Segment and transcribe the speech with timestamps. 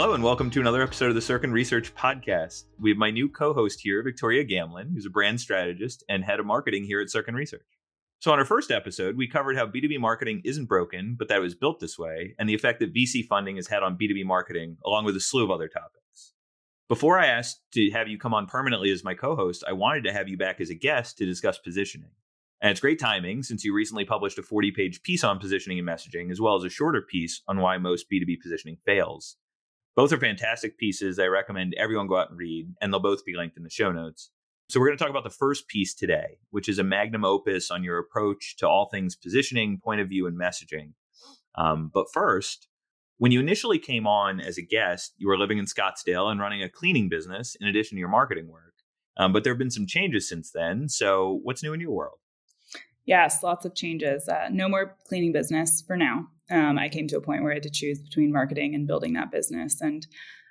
[0.00, 2.66] Hello, and welcome to another episode of the Sirkin Research Podcast.
[2.78, 6.38] We have my new co host here, Victoria Gamlin, who's a brand strategist and head
[6.38, 7.66] of marketing here at Sirkin Research.
[8.20, 11.40] So, on our first episode, we covered how B2B marketing isn't broken, but that it
[11.40, 14.76] was built this way, and the effect that VC funding has had on B2B marketing,
[14.86, 16.32] along with a slew of other topics.
[16.88, 20.04] Before I asked to have you come on permanently as my co host, I wanted
[20.04, 22.12] to have you back as a guest to discuss positioning.
[22.60, 25.88] And it's great timing since you recently published a 40 page piece on positioning and
[25.88, 29.36] messaging, as well as a shorter piece on why most B2B positioning fails.
[29.98, 31.18] Both are fantastic pieces.
[31.18, 33.90] I recommend everyone go out and read, and they'll both be linked in the show
[33.90, 34.30] notes.
[34.68, 37.68] So, we're going to talk about the first piece today, which is a magnum opus
[37.68, 40.92] on your approach to all things positioning, point of view, and messaging.
[41.56, 42.68] Um, but first,
[43.16, 46.62] when you initially came on as a guest, you were living in Scottsdale and running
[46.62, 48.74] a cleaning business in addition to your marketing work.
[49.16, 50.88] Um, but there have been some changes since then.
[50.88, 52.18] So, what's new in your world?
[53.04, 54.28] Yes, lots of changes.
[54.28, 56.28] Uh, no more cleaning business for now.
[56.50, 59.14] Um, I came to a point where I had to choose between marketing and building
[59.14, 59.80] that business.
[59.80, 60.06] And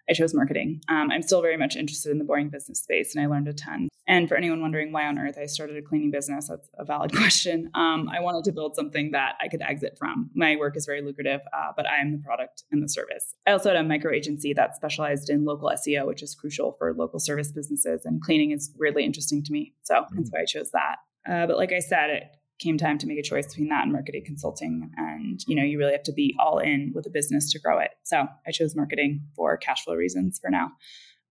[0.09, 0.81] I chose marketing.
[0.87, 3.53] Um, I'm still very much interested in the boring business space, and I learned a
[3.53, 3.89] ton.
[4.07, 7.11] And for anyone wondering why on earth I started a cleaning business, that's a valid
[7.15, 7.69] question.
[7.73, 10.29] Um, I wanted to build something that I could exit from.
[10.33, 13.35] My work is very lucrative, uh, but I am the product and the service.
[13.45, 16.93] I also had a micro agency that specialized in local SEO, which is crucial for
[16.93, 19.73] local service businesses, and cleaning is weirdly interesting to me.
[19.83, 20.15] So mm-hmm.
[20.15, 20.95] that's why I chose that.
[21.29, 22.23] Uh, but like I said, it,
[22.59, 24.91] came time to make a choice between that and marketing consulting.
[24.97, 27.79] And you know you really have to be all in with a business to grow
[27.79, 27.91] it.
[28.03, 30.71] So i chose marketing for cash flow reasons for now.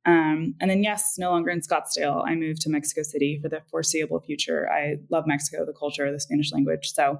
[0.05, 2.25] Um, and then yes no longer in scottsdale.
[2.27, 4.69] I moved to mexico city for the foreseeable future.
[4.71, 6.93] I love mexico the culture the spanish language.
[6.93, 7.19] So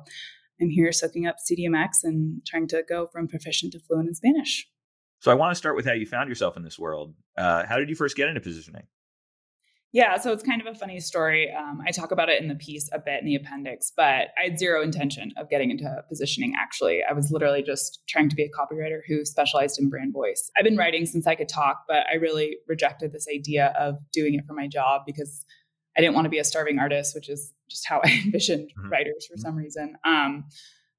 [0.61, 4.69] i'm here soaking up cdmx and trying to go from proficient to fluent in spanish.
[5.21, 7.15] So i want to start with how you found yourself in this world.
[7.37, 8.85] Uh, how did you first get into positioning
[9.93, 11.53] yeah, so it's kind of a funny story.
[11.53, 14.45] Um, I talk about it in the piece a bit in the appendix, but I
[14.45, 17.01] had zero intention of getting into positioning actually.
[17.09, 20.51] I was literally just trying to be a copywriter who specialized in brand voice.
[20.57, 24.35] I've been writing since I could talk, but I really rejected this idea of doing
[24.35, 25.45] it for my job because
[25.97, 28.91] I didn't want to be a starving artist, which is just how I envisioned mm-hmm.
[28.91, 29.43] writers for mm-hmm.
[29.43, 29.97] some reason.
[30.05, 30.45] Um,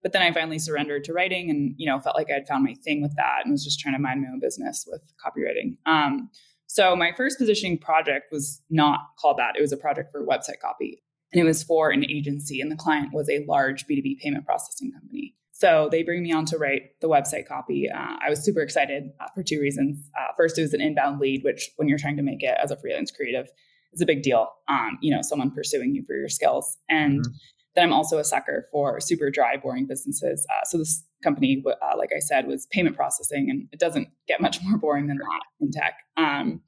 [0.01, 2.75] but then I finally surrendered to writing and, you know, felt like I'd found my
[2.83, 5.77] thing with that and was just trying to mind my own business with copywriting.
[5.85, 6.29] Um,
[6.67, 9.55] so my first positioning project was not called that.
[9.57, 11.01] It was a project for website copy.
[11.33, 14.93] And it was for an agency, and the client was a large B2B payment processing
[14.93, 15.35] company.
[15.51, 17.89] So they bring me on to write the website copy.
[17.89, 20.09] Uh, I was super excited uh, for two reasons.
[20.17, 22.69] Uh, first, it was an inbound lead, which when you're trying to make it as
[22.69, 23.47] a freelance creative,
[23.91, 24.49] is a big deal.
[24.69, 26.77] Um, you know, someone pursuing you for your skills.
[26.89, 27.33] And mm-hmm.
[27.77, 30.45] Then I'm also a sucker for super dry, boring businesses.
[30.49, 34.41] Uh, so this company, uh, like I said, was payment processing, and it doesn't get
[34.41, 35.93] much more boring than that in tech.
[36.17, 36.61] Um,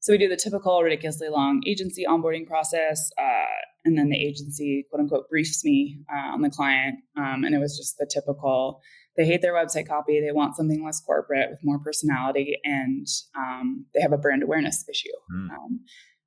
[0.00, 4.86] so we do the typical ridiculously long agency onboarding process, uh, and then the agency
[4.88, 8.80] quote unquote briefs me uh, on the client, um, and it was just the typical.
[9.18, 10.20] They hate their website copy.
[10.20, 14.84] They want something less corporate with more personality, and um, they have a brand awareness
[14.88, 15.08] issue.
[15.30, 15.48] Mm.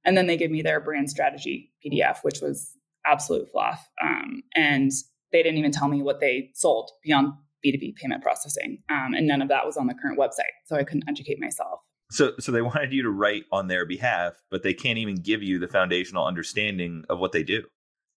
[0.05, 2.75] and then they give me their brand strategy PDF, which was
[3.05, 3.85] absolute fluff.
[4.03, 4.91] Um, and
[5.31, 7.33] they didn't even tell me what they sold beyond
[7.65, 8.79] B2B payment processing.
[8.89, 10.51] Um, and none of that was on the current website.
[10.65, 11.79] So I couldn't educate myself.
[12.09, 15.41] So, so they wanted you to write on their behalf, but they can't even give
[15.41, 17.63] you the foundational understanding of what they do.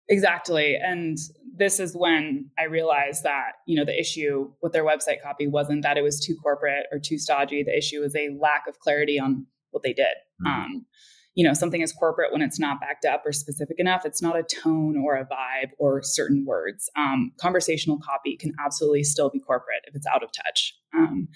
[0.09, 0.77] Exactly.
[0.77, 1.16] And
[1.56, 5.83] this is when I realized that, you know, the issue with their website copy wasn't
[5.83, 7.62] that it was too corporate or too stodgy.
[7.62, 10.15] The issue was a lack of clarity on what they did.
[10.45, 10.47] Mm-hmm.
[10.47, 10.87] Um,
[11.34, 14.39] you know something is corporate when it's not backed up or specific enough it's not
[14.39, 16.91] a tone or a vibe or certain words.
[16.97, 20.75] Um, conversational copy can absolutely still be corporate if it's out of touch.
[20.97, 21.28] Um,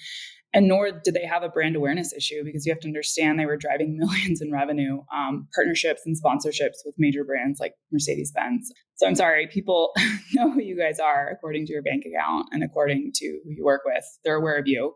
[0.54, 3.47] and nor did they have a brand awareness issue because you have to understand they
[3.47, 8.72] were driving millions in revenue um, partnerships and sponsorships with major brands like mercedes-benz.
[8.97, 9.92] So i'm sorry people
[10.34, 13.65] know who you guys are according to your bank account and according to who you
[13.65, 14.04] work with.
[14.25, 14.94] They're aware of you.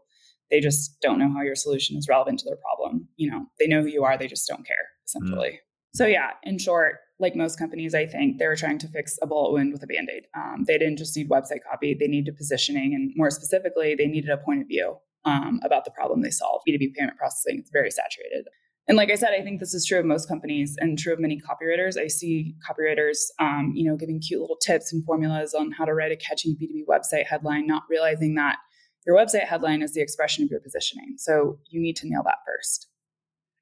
[0.50, 3.08] They just don't know how your solution is relevant to their problem.
[3.16, 5.50] You know they know who you are they just don't care essentially.
[5.50, 5.58] Mm.
[5.94, 9.26] So, yeah, in short, like most companies, I think they were trying to fix a
[9.26, 10.24] bullet wound with a band aid.
[10.34, 12.94] Um, they didn't just need website copy, they needed positioning.
[12.94, 16.62] And more specifically, they needed a point of view um, about the problem they solve.
[16.68, 18.48] B2B payment processing, it's very saturated.
[18.88, 21.20] And like I said, I think this is true of most companies and true of
[21.20, 21.96] many copywriters.
[21.96, 25.94] I see copywriters, um, you know, giving cute little tips and formulas on how to
[25.94, 28.56] write a catchy B2B website headline, not realizing that
[29.06, 31.14] your website headline is the expression of your positioning.
[31.16, 32.88] So you need to nail that first.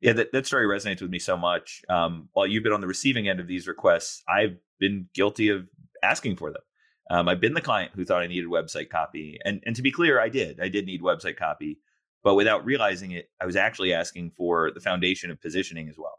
[0.00, 1.82] Yeah, that, that story resonates with me so much.
[1.88, 5.68] Um, while you've been on the receiving end of these requests, I've been guilty of
[6.02, 6.62] asking for them.
[7.10, 9.38] Um, I've been the client who thought I needed website copy.
[9.44, 10.60] And, and to be clear, I did.
[10.60, 11.80] I did need website copy.
[12.22, 16.18] But without realizing it, I was actually asking for the foundation of positioning as well.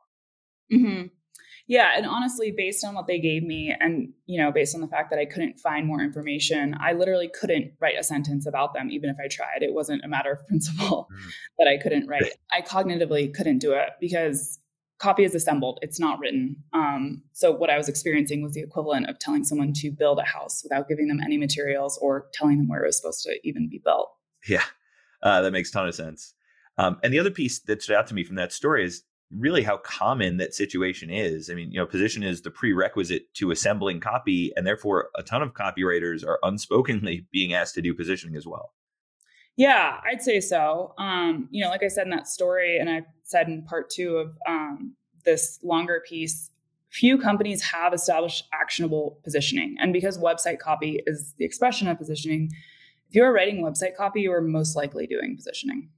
[0.72, 1.08] Mm-hmm.
[1.68, 4.88] Yeah, and honestly, based on what they gave me, and you know, based on the
[4.88, 8.90] fact that I couldn't find more information, I literally couldn't write a sentence about them,
[8.92, 9.62] even if I tried.
[9.62, 11.32] It wasn't a matter of principle mm.
[11.60, 12.34] that I couldn't write.
[12.52, 14.60] I cognitively couldn't do it because
[15.00, 16.58] copy is assembled; it's not written.
[16.74, 20.26] Um, so what I was experiencing was the equivalent of telling someone to build a
[20.26, 23.70] house without giving them any materials or telling them where it was supposed to even
[23.70, 24.10] be built.
[24.48, 24.64] Yeah,
[25.22, 26.34] uh, that makes a ton of sense.
[26.78, 29.04] Um, and the other piece that stood out to me from that story is
[29.38, 31.50] really how common that situation is.
[31.50, 35.42] I mean, you know, position is the prerequisite to assembling copy, and therefore a ton
[35.42, 38.74] of copywriters are unspokenly being asked to do positioning as well.
[39.58, 40.94] Yeah, I'd say so.
[40.98, 44.18] Um, you know, like I said in that story, and I said in part two
[44.18, 44.96] of um,
[45.26, 46.50] this longer piece,
[46.90, 49.76] few companies have established actionable positioning.
[49.80, 52.52] And because website copy is the expression of positioning,
[53.10, 55.90] if you're writing website copy, you are most likely doing positioning.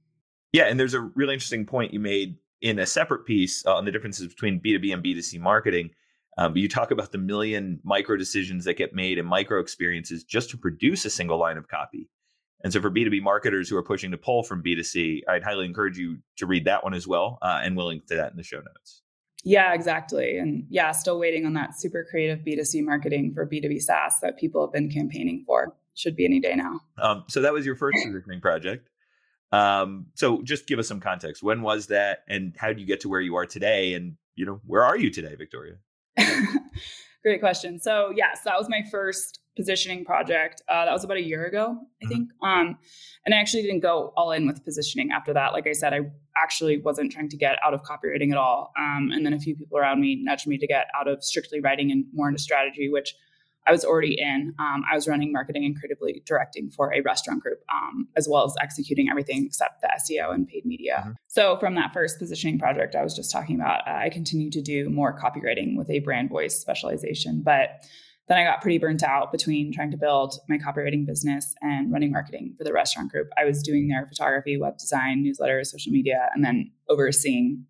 [0.52, 3.84] Yeah, and there's a really interesting point you made in a separate piece uh, on
[3.84, 5.90] the differences between B2B and B2C marketing.
[6.36, 10.50] Um, you talk about the million micro decisions that get made and micro experiences just
[10.50, 12.08] to produce a single line of copy.
[12.64, 15.98] And so, for B2B marketers who are pushing to pull from B2C, I'd highly encourage
[15.98, 17.38] you to read that one as well.
[17.42, 19.02] Uh, and we'll link to that in the show notes.
[19.44, 20.38] Yeah, exactly.
[20.38, 24.66] And yeah, still waiting on that super creative B2C marketing for B2B SaaS that people
[24.66, 25.76] have been campaigning for.
[25.94, 26.80] Should be any day now.
[26.96, 28.88] Um, so, that was your first positioning project.
[29.54, 31.42] Um, so just give us some context.
[31.42, 33.94] When was that, and how did you get to where you are today?
[33.94, 35.74] And you know, where are you today, Victoria?
[37.22, 37.80] Great question.
[37.80, 40.60] So yes, that was my first positioning project.
[40.68, 42.08] Uh, that was about a year ago, I mm-hmm.
[42.08, 42.28] think.
[42.42, 42.78] Um,
[43.24, 45.52] and I actually didn't go all in with positioning after that.
[45.52, 46.00] Like I said, I
[46.36, 48.72] actually wasn't trying to get out of copywriting at all.
[48.76, 51.60] Um, and then a few people around me nudged me to get out of strictly
[51.60, 53.14] writing and more into strategy, which
[53.66, 54.54] I was already in.
[54.58, 58.44] Um, I was running marketing and creatively directing for a restaurant group, um, as well
[58.44, 60.98] as executing everything except the SEO and paid media.
[61.00, 61.12] Mm-hmm.
[61.28, 64.62] So, from that first positioning project I was just talking about, uh, I continued to
[64.62, 67.42] do more copywriting with a brand voice specialization.
[67.42, 67.84] But
[68.28, 72.10] then I got pretty burnt out between trying to build my copywriting business and running
[72.10, 73.28] marketing for the restaurant group.
[73.38, 77.66] I was doing their photography, web design, newsletters, social media, and then overseeing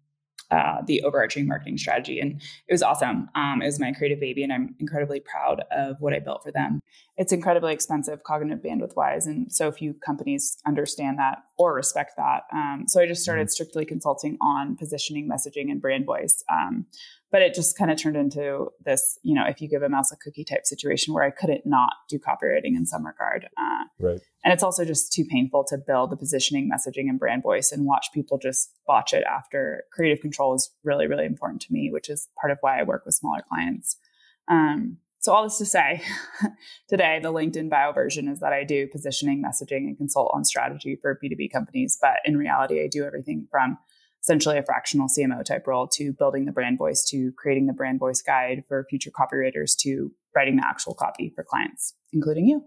[0.50, 2.20] uh, the overarching marketing strategy.
[2.20, 3.28] And it was awesome.
[3.34, 6.52] Um, it was my creative baby, and I'm incredibly proud of what I built for
[6.52, 6.80] them.
[7.16, 12.42] It's incredibly expensive, cognitive bandwidth wise, and so few companies understand that or respect that.
[12.52, 13.52] Um, so I just started mm-hmm.
[13.52, 16.42] strictly consulting on positioning, messaging, and brand voice.
[16.52, 16.86] Um,
[17.34, 20.12] but it just kind of turned into this, you know, if you give a mouse
[20.12, 23.48] a cookie type situation where I couldn't not do copywriting in some regard.
[23.58, 24.20] Uh, right.
[24.44, 27.86] And it's also just too painful to build the positioning, messaging, and brand voice and
[27.86, 29.82] watch people just botch it after.
[29.92, 33.04] Creative control is really, really important to me, which is part of why I work
[33.04, 33.96] with smaller clients.
[34.46, 36.02] Um, so all this to say,
[36.88, 40.96] today the LinkedIn bio version is that I do positioning, messaging, and consult on strategy
[41.02, 41.98] for B2B companies.
[42.00, 43.78] But in reality, I do everything from
[44.24, 47.98] essentially a fractional CMO type role to building the brand voice to creating the brand
[48.00, 52.64] voice guide for future copywriters to writing the actual copy for clients, including you.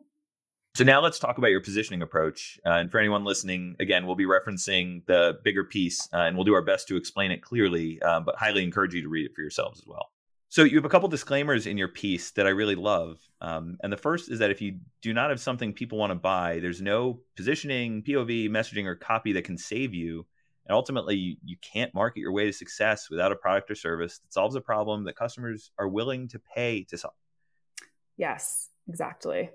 [0.75, 2.59] So now let's talk about your positioning approach.
[2.63, 6.45] Uh, and for anyone listening, again, we'll be referencing the bigger piece uh, and we'll
[6.45, 9.33] do our best to explain it clearly, uh, but highly encourage you to read it
[9.33, 10.11] for yourselves as well.
[10.49, 13.19] So you have a couple disclaimers in your piece that I really love.
[13.41, 16.15] Um, and the first is that if you do not have something people want to
[16.15, 20.27] buy, there's no positioning, POV, messaging, or copy that can save you
[20.67, 24.19] and ultimately, you, you can't market your way to success without a product or service
[24.19, 27.13] that solves a problem that customers are willing to pay to solve.
[28.17, 29.49] Yes, exactly.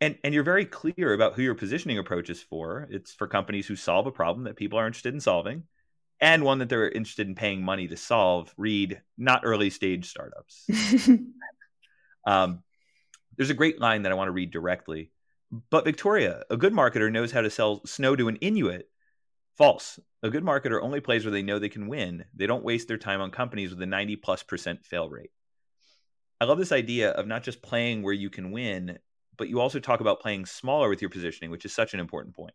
[0.00, 2.88] And, and you're very clear about who your positioning approach is for.
[2.90, 5.64] It's for companies who solve a problem that people are interested in solving
[6.18, 8.54] and one that they're interested in paying money to solve.
[8.56, 10.66] Read not early stage startups.
[12.26, 12.62] um,
[13.36, 15.10] there's a great line that I want to read directly.
[15.68, 18.88] But Victoria, a good marketer knows how to sell snow to an Inuit
[19.56, 20.00] False.
[20.22, 22.24] A good marketer only plays where they know they can win.
[22.34, 25.30] They don't waste their time on companies with a 90 plus percent fail rate.
[26.40, 28.98] I love this idea of not just playing where you can win,
[29.36, 32.34] but you also talk about playing smaller with your positioning, which is such an important
[32.34, 32.54] point.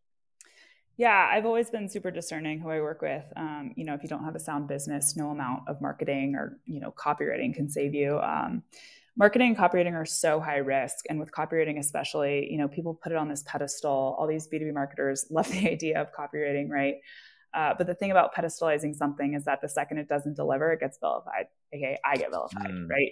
[0.98, 3.24] Yeah, I've always been super discerning who I work with.
[3.36, 6.60] Um, you know, if you don't have a sound business, no amount of marketing or
[6.66, 8.20] you know copywriting can save you.
[8.20, 8.64] Um,
[9.18, 13.12] marketing and copywriting are so high risk and with copywriting especially you know people put
[13.12, 16.96] it on this pedestal all these b2b marketers love the idea of copywriting right
[17.54, 20.80] uh, but the thing about pedestalizing something is that the second it doesn't deliver it
[20.80, 22.88] gets vilified okay i get vilified mm.
[22.90, 23.12] right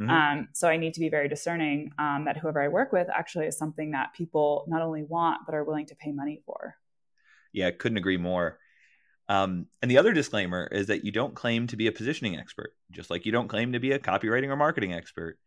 [0.00, 0.10] mm-hmm.
[0.10, 3.46] um, so i need to be very discerning um, that whoever i work with actually
[3.46, 6.74] is something that people not only want but are willing to pay money for
[7.52, 8.58] yeah couldn't agree more
[9.28, 12.74] um, and the other disclaimer is that you don't claim to be a positioning expert,
[12.90, 15.38] just like you don't claim to be a copywriting or marketing expert.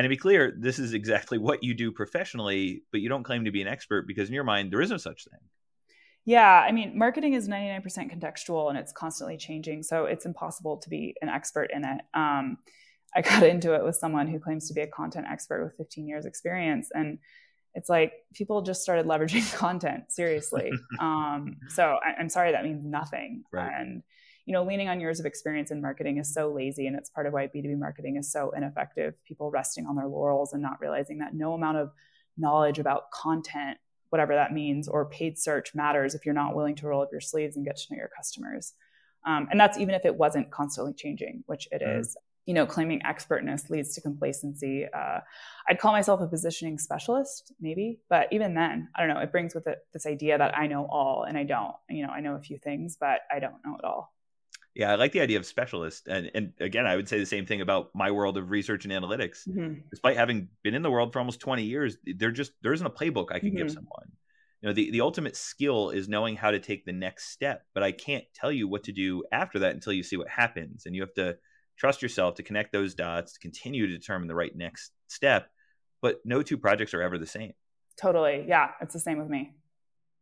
[0.00, 3.44] And to be clear, this is exactly what you do professionally, but you don't claim
[3.44, 5.40] to be an expert because in your mind, there is no such thing.
[6.24, 9.82] Yeah, I mean, marketing is 99% contextual and it's constantly changing.
[9.82, 12.00] So it's impossible to be an expert in it.
[12.14, 12.56] Um,
[13.14, 16.08] I got into it with someone who claims to be a content expert with 15
[16.08, 16.88] years experience.
[16.94, 17.18] And
[17.74, 20.72] it's like people just started leveraging content seriously.
[20.98, 23.44] um, so I, am sorry, that means nothing.
[23.52, 23.70] Right.
[23.78, 24.02] And,
[24.50, 26.88] you know, leaning on years of experience in marketing is so lazy.
[26.88, 29.14] And it's part of why B2B marketing is so ineffective.
[29.24, 31.92] People resting on their laurels and not realizing that no amount of
[32.36, 33.78] knowledge about content
[34.08, 37.20] whatever that means, or paid search matters if you're not willing to roll up your
[37.20, 38.72] sleeves and get to know your customers.
[39.24, 42.00] Um, and that's even if it wasn't constantly changing, which it mm.
[42.00, 42.16] is.
[42.44, 44.84] You know, claiming expertness leads to complacency.
[44.92, 45.20] Uh,
[45.68, 49.20] I'd call myself a positioning specialist, maybe, but even then, I don't know.
[49.20, 51.76] It brings with it this idea that I know all, and I don't.
[51.88, 54.12] You know, I know a few things, but I don't know it all.
[54.74, 56.06] Yeah, I like the idea of specialist.
[56.06, 58.92] And, and again, I would say the same thing about my world of research and
[58.92, 59.48] analytics.
[59.48, 59.80] Mm-hmm.
[59.90, 62.90] Despite having been in the world for almost 20 years, there just there isn't a
[62.90, 63.58] playbook I can mm-hmm.
[63.58, 64.12] give someone.
[64.62, 67.82] You know, the, the ultimate skill is knowing how to take the next step, but
[67.82, 70.84] I can't tell you what to do after that until you see what happens.
[70.84, 71.38] And you have to
[71.78, 75.48] trust yourself to connect those dots, to continue to determine the right next step.
[76.02, 77.52] But no two projects are ever the same.
[78.00, 78.44] Totally.
[78.46, 79.54] Yeah, it's the same with me.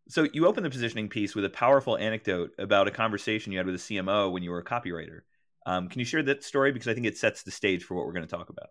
[0.08, 3.66] So you open the positioning piece with a powerful anecdote about a conversation you had
[3.66, 5.20] with a CMO when you were a copywriter.
[5.66, 8.06] Um, can you share that story because I think it sets the stage for what
[8.06, 8.68] we're going to talk about.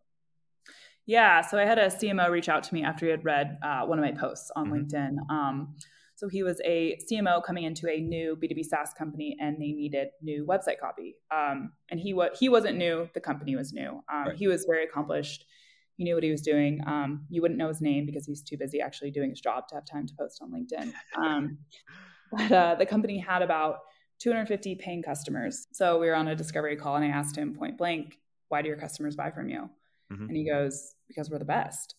[1.06, 3.86] Yeah, so I had a CMO reach out to me after he had read uh,
[3.86, 4.96] one of my posts on mm-hmm.
[4.96, 5.16] LinkedIn.
[5.30, 5.76] Um,
[6.16, 10.10] so he was a CMO coming into a new B2B SaaS company, and they needed
[10.22, 11.16] new website copy.
[11.32, 14.02] Um, and he was he wasn't new; the company was new.
[14.12, 14.36] Um, right.
[14.36, 15.46] He was very accomplished
[15.98, 16.80] he knew what he was doing.
[16.86, 19.76] Um, you wouldn't know his name because he's too busy actually doing his job to
[19.76, 20.94] have time to post on LinkedIn.
[21.18, 21.58] Um,
[22.32, 23.80] but uh, the company had about
[24.20, 25.68] 250 paying customers.
[25.72, 28.18] So we were on a discovery call and I asked him point blank,
[28.50, 29.70] why do your customers buy from you?
[30.12, 30.28] Mm-hmm.
[30.28, 31.96] And he goes, because we're the best.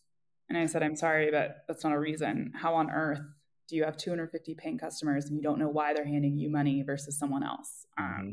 [0.49, 2.53] And I said, I'm sorry, but that's not a reason.
[2.55, 3.21] How on earth
[3.69, 6.83] do you have 250 paying customers and you don't know why they're handing you money
[6.83, 7.85] versus someone else?
[7.99, 8.31] Um, mm-hmm.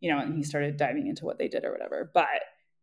[0.00, 2.10] you know, and he started diving into what they did or whatever.
[2.12, 2.26] But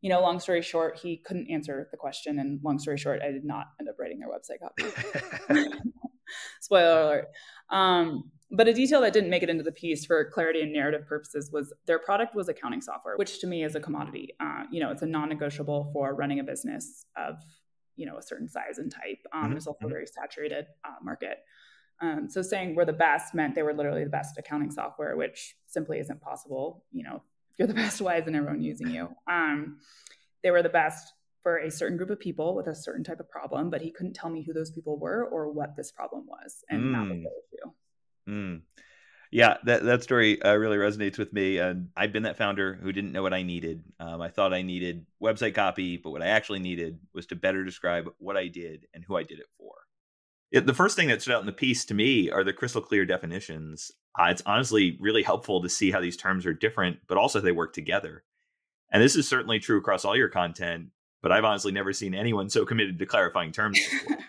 [0.04, 2.38] you know, long story short, he couldn't answer the question.
[2.38, 5.80] And long story short, I did not end up writing their website copy.
[6.62, 7.28] Spoiler alert.
[7.70, 11.08] Um, but a detail that didn't make it into the piece for clarity and narrative
[11.08, 14.36] purposes was their product was accounting software, which to me is a commodity.
[14.42, 17.38] Uh, you know, it's a non-negotiable for running a business of
[17.96, 19.20] you know a certain size and type.
[19.32, 19.58] Um, mm-hmm.
[19.58, 19.94] It's also a mm-hmm.
[19.94, 21.38] very saturated uh, market.
[22.02, 25.56] Um, so saying we're the best meant they were literally the best accounting software, which
[25.68, 26.84] simply isn't possible.
[26.92, 27.24] You know,
[27.58, 29.10] you're the best, why isn't everyone using you?
[29.30, 29.80] Um,
[30.44, 33.30] they were the best for a certain group of people with a certain type of
[33.30, 36.64] problem, but he couldn't tell me who those people were or what this problem was.
[36.70, 36.94] And mm.
[36.94, 37.24] that was mm.
[37.24, 37.72] the issue.
[38.30, 38.62] Mm.
[39.30, 41.58] Yeah, that, that story uh, really resonates with me.
[41.58, 43.84] And I've been that founder who didn't know what I needed.
[44.00, 47.64] Um, I thought I needed website copy, but what I actually needed was to better
[47.64, 49.74] describe what I did and who I did it for.
[50.52, 52.82] It, the first thing that stood out in the piece to me are the crystal
[52.82, 53.92] clear definitions.
[54.18, 57.52] Uh, it's honestly really helpful to see how these terms are different, but also they
[57.52, 58.24] work together.
[58.92, 60.90] And this is certainly true across all your content,
[61.22, 63.80] but I've honestly never seen anyone so committed to clarifying terms.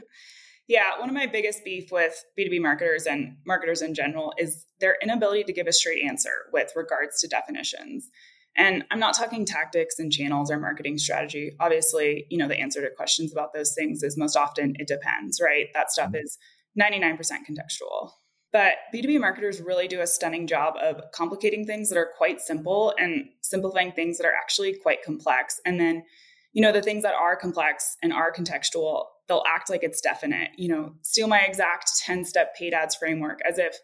[0.68, 4.96] yeah, one of my biggest beef with B2B marketers and marketers in general is their
[5.02, 8.08] inability to give a straight answer with regards to definitions.
[8.56, 11.56] And I'm not talking tactics and channels or marketing strategy.
[11.58, 15.40] Obviously, you know, the answer to questions about those things is most often it depends,
[15.42, 15.66] right?
[15.74, 16.24] That stuff mm-hmm.
[16.24, 16.38] is
[16.80, 18.12] 99% contextual.
[18.54, 22.94] But B2B marketers really do a stunning job of complicating things that are quite simple
[22.96, 25.60] and simplifying things that are actually quite complex.
[25.66, 26.04] And then,
[26.52, 30.50] you know, the things that are complex and are contextual, they'll act like it's definite.
[30.56, 33.76] You know, steal my exact 10 step paid ads framework as if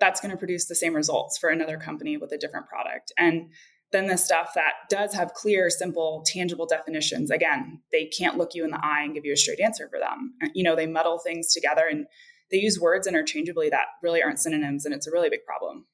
[0.00, 3.12] that's going to produce the same results for another company with a different product.
[3.18, 3.50] And
[3.92, 8.64] then the stuff that does have clear, simple, tangible definitions, again, they can't look you
[8.64, 10.32] in the eye and give you a straight answer for them.
[10.54, 12.06] You know, they muddle things together and
[12.54, 15.86] they use words interchangeably that really aren't synonyms, and it's a really big problem.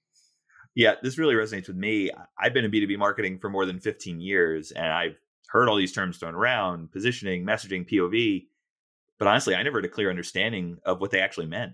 [0.75, 2.11] Yeah, this really resonates with me.
[2.39, 5.17] I've been in B2B marketing for more than 15 years, and I've
[5.49, 8.47] heard all these terms thrown around positioning, messaging, POV.
[9.19, 11.73] But honestly, I never had a clear understanding of what they actually meant.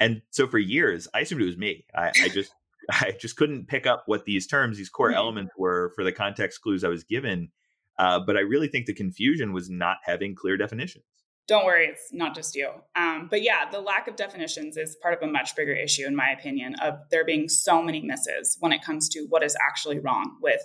[0.00, 1.86] And so for years, I assumed it was me.
[1.94, 2.52] I, I just
[2.90, 6.62] I just couldn't pick up what these terms, these core elements were for the context
[6.62, 7.52] clues I was given.
[7.96, 11.04] Uh, but I really think the confusion was not having clear definitions
[11.50, 12.70] don't worry, it's not just you.
[12.94, 16.14] Um, but yeah, the lack of definitions is part of a much bigger issue, in
[16.14, 19.98] my opinion, of there being so many misses when it comes to what is actually
[19.98, 20.60] wrong with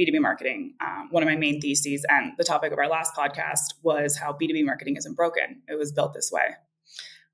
[0.00, 0.76] B2B marketing.
[0.80, 4.32] Um, one of my main theses and the topic of our last podcast was how
[4.32, 6.54] B2B marketing isn't broken, it was built this way.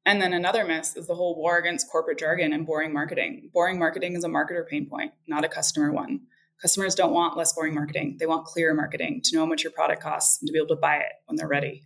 [0.05, 3.51] And then another miss is the whole war against corporate jargon and boring marketing.
[3.55, 6.23] Boring marketing is a marketer pain point, not a customer one.
[6.61, 8.17] Customers don't want less boring marketing.
[8.19, 10.75] They want clearer marketing to know how much your product costs and to be able
[10.75, 11.85] to buy it when they're ready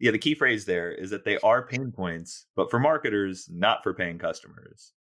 [0.00, 3.82] yeah, the key phrase there is that they are pain points, but for marketers, not
[3.82, 4.92] for paying customers.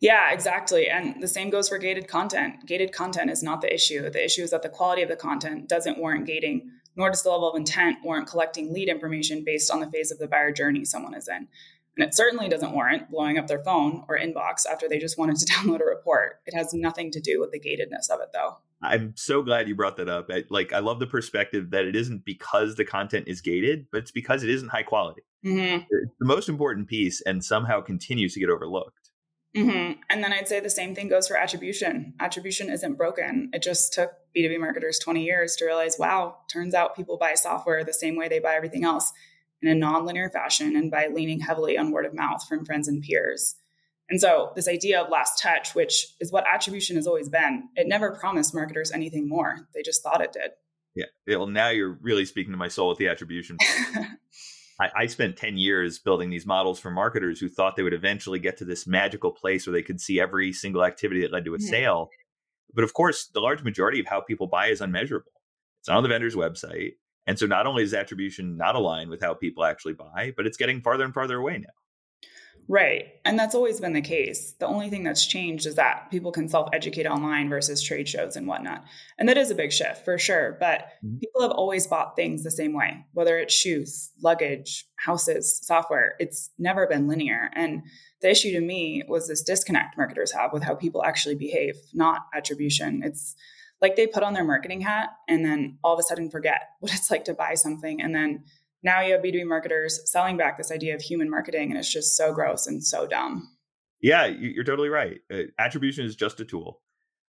[0.00, 0.88] Yeah, exactly.
[0.88, 2.66] And the same goes for gated content.
[2.66, 4.10] Gated content is not the issue.
[4.10, 7.30] The issue is that the quality of the content doesn't warrant gating, nor does the
[7.30, 10.84] level of intent warrant collecting lead information based on the phase of the buyer journey
[10.84, 11.46] someone is in.
[11.96, 15.36] And it certainly doesn't warrant blowing up their phone or inbox after they just wanted
[15.36, 16.40] to download a report.
[16.46, 18.58] It has nothing to do with the gatedness of it, though.
[18.82, 20.26] I'm so glad you brought that up.
[20.30, 23.98] I, like, I love the perspective that it isn't because the content is gated, but
[23.98, 25.22] it's because it isn't high quality.
[25.44, 25.84] Mm-hmm.
[25.88, 29.10] It's the most important piece and somehow continues to get overlooked.
[29.56, 30.00] Mm-hmm.
[30.08, 32.14] And then I'd say the same thing goes for attribution.
[32.20, 33.50] Attribution isn't broken.
[33.52, 37.84] It just took B2B marketers 20 years to realize, wow, turns out people buy software
[37.84, 39.12] the same way they buy everything else
[39.60, 43.02] in a nonlinear fashion and by leaning heavily on word of mouth from friends and
[43.02, 43.56] peers.
[44.12, 47.88] And so, this idea of last touch, which is what attribution has always been, it
[47.88, 49.66] never promised marketers anything more.
[49.72, 50.50] They just thought it did.
[50.94, 51.06] Yeah.
[51.38, 53.56] Well, now you're really speaking to my soul with the attribution.
[54.78, 58.38] I, I spent 10 years building these models for marketers who thought they would eventually
[58.38, 61.54] get to this magical place where they could see every single activity that led to
[61.54, 61.66] a mm-hmm.
[61.68, 62.10] sale.
[62.74, 65.32] But of course, the large majority of how people buy is unmeasurable.
[65.80, 66.96] It's not on the vendor's website.
[67.26, 70.58] And so not only is attribution not aligned with how people actually buy, but it's
[70.58, 71.72] getting farther and farther away now.
[72.68, 73.14] Right.
[73.24, 74.54] And that's always been the case.
[74.58, 78.36] The only thing that's changed is that people can self educate online versus trade shows
[78.36, 78.84] and whatnot.
[79.18, 80.56] And that is a big shift for sure.
[80.58, 81.18] But mm-hmm.
[81.18, 86.14] people have always bought things the same way, whether it's shoes, luggage, houses, software.
[86.18, 87.50] It's never been linear.
[87.54, 87.82] And
[88.20, 92.22] the issue to me was this disconnect marketers have with how people actually behave, not
[92.34, 93.02] attribution.
[93.04, 93.34] It's
[93.82, 96.94] like they put on their marketing hat and then all of a sudden forget what
[96.94, 98.44] it's like to buy something and then
[98.82, 102.16] now you have B2B marketers selling back this idea of human marketing, and it's just
[102.16, 103.48] so gross and so dumb.
[104.00, 105.20] Yeah, you're totally right.
[105.32, 106.80] Uh, attribution is just a tool.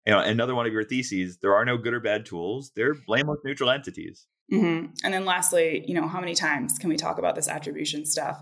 [0.06, 2.96] You know, another one of your theses: there are no good or bad tools; they're
[2.96, 4.26] blameless neutral entities.
[4.52, 4.88] Mm-hmm.
[5.04, 8.42] And then, lastly, you know, how many times can we talk about this attribution stuff?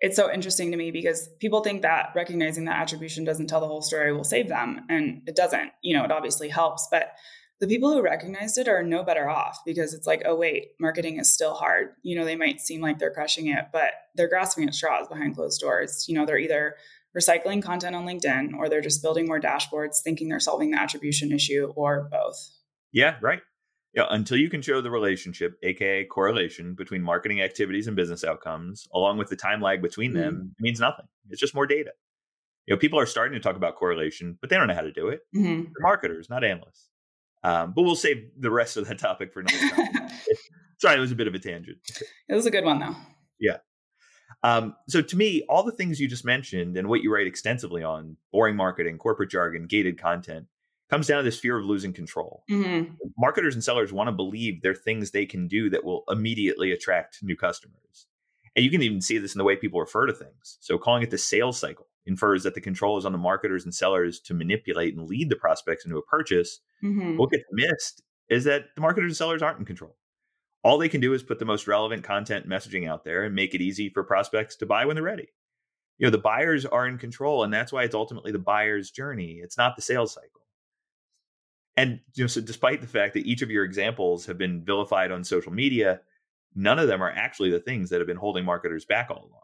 [0.00, 3.66] It's so interesting to me because people think that recognizing that attribution doesn't tell the
[3.66, 5.70] whole story will save them, and it doesn't.
[5.82, 7.12] You know, it obviously helps, but
[7.60, 11.18] the people who recognized it are no better off because it's like, oh, wait, marketing
[11.18, 11.88] is still hard.
[12.02, 15.34] You know, they might seem like they're crushing it, but they're grasping at straws behind
[15.34, 16.04] closed doors.
[16.08, 16.76] You know, they're either
[17.16, 21.32] recycling content on LinkedIn or they're just building more dashboards thinking they're solving the attribution
[21.32, 22.36] issue or both.
[22.92, 23.40] Yeah, right.
[23.94, 28.86] Yeah, until you can show the relationship, aka correlation between marketing activities and business outcomes,
[28.94, 30.46] along with the time lag between them, mm-hmm.
[30.58, 31.06] it means nothing.
[31.30, 31.90] It's just more data.
[32.66, 34.92] You know, people are starting to talk about correlation, but they don't know how to
[34.92, 35.22] do it.
[35.34, 35.62] Mm-hmm.
[35.62, 36.87] They're marketers, not analysts.
[37.44, 40.10] Um, but we'll save the rest of that topic for another time.
[40.78, 41.78] Sorry, it was a bit of a tangent.
[42.28, 42.96] It was a good one, though.
[43.40, 43.58] Yeah.
[44.42, 47.82] Um, so to me, all the things you just mentioned and what you write extensively
[47.82, 50.46] on boring marketing, corporate jargon, gated content
[50.90, 52.44] comes down to this fear of losing control.
[52.50, 52.92] Mm-hmm.
[53.18, 56.72] Marketers and sellers want to believe there are things they can do that will immediately
[56.72, 58.06] attract new customers.
[58.56, 60.58] And you can even see this in the way people refer to things.
[60.60, 63.74] So calling it the sales cycle infers that the control is on the marketers and
[63.74, 66.60] sellers to manipulate and lead the prospects into a purchase.
[66.82, 67.16] Mm-hmm.
[67.16, 69.96] What gets missed is that the marketers and sellers aren't in control.
[70.64, 73.54] All they can do is put the most relevant content messaging out there and make
[73.54, 75.28] it easy for prospects to buy when they're ready.
[75.98, 79.40] You know, the buyers are in control, and that's why it's ultimately the buyer's journey.
[79.42, 80.42] It's not the sales cycle.
[81.76, 85.12] And you know, so despite the fact that each of your examples have been vilified
[85.12, 86.00] on social media,
[86.54, 89.42] none of them are actually the things that have been holding marketers back all along.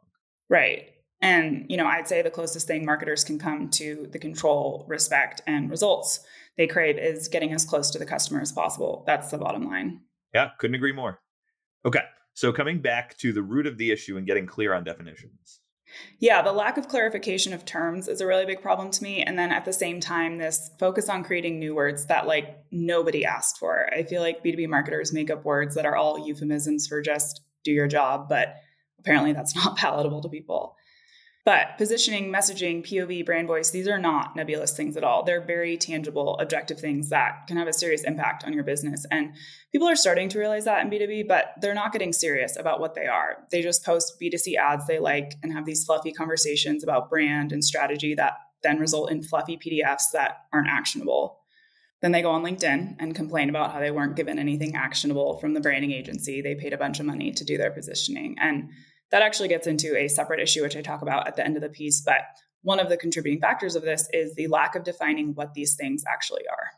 [0.48, 0.90] Right.
[1.20, 5.40] And, you know, I'd say the closest thing marketers can come to the control, respect,
[5.46, 6.24] and results
[6.57, 9.03] they crave is getting as close to the customer as possible.
[9.07, 10.00] That's the bottom line.
[10.33, 11.20] Yeah, couldn't agree more.
[11.85, 12.03] Okay.
[12.35, 15.61] So coming back to the root of the issue and getting clear on definitions.
[16.18, 19.22] Yeah, the lack of clarification of terms is a really big problem to me.
[19.22, 23.24] And then at the same time, this focus on creating new words that like nobody
[23.24, 23.88] asked for.
[23.92, 27.70] I feel like B2B marketers make up words that are all euphemisms for just do
[27.70, 28.57] your job, but
[28.98, 30.77] apparently that's not palatable to people.
[31.44, 35.24] But positioning, messaging, POV, brand voice, these are not nebulous things at all.
[35.24, 39.04] They're very tangible, objective things that can have a serious impact on your business.
[39.11, 39.35] And
[39.70, 42.94] people are starting to realize that in B2B, but they're not getting serious about what
[42.94, 43.44] they are.
[43.50, 47.62] They just post B2C ads they like and have these fluffy conversations about brand and
[47.62, 51.40] strategy that then result in fluffy PDFs that aren't actionable.
[52.00, 55.52] Then they go on LinkedIn and complain about how they weren't given anything actionable from
[55.52, 56.40] the branding agency.
[56.40, 58.37] They paid a bunch of money to do their positioning.
[58.40, 58.70] And
[59.14, 61.62] that actually gets into a separate issue, which I talk about at the end of
[61.62, 62.00] the piece.
[62.00, 62.22] But
[62.62, 66.03] one of the contributing factors of this is the lack of defining what these things
[66.12, 66.72] actually are.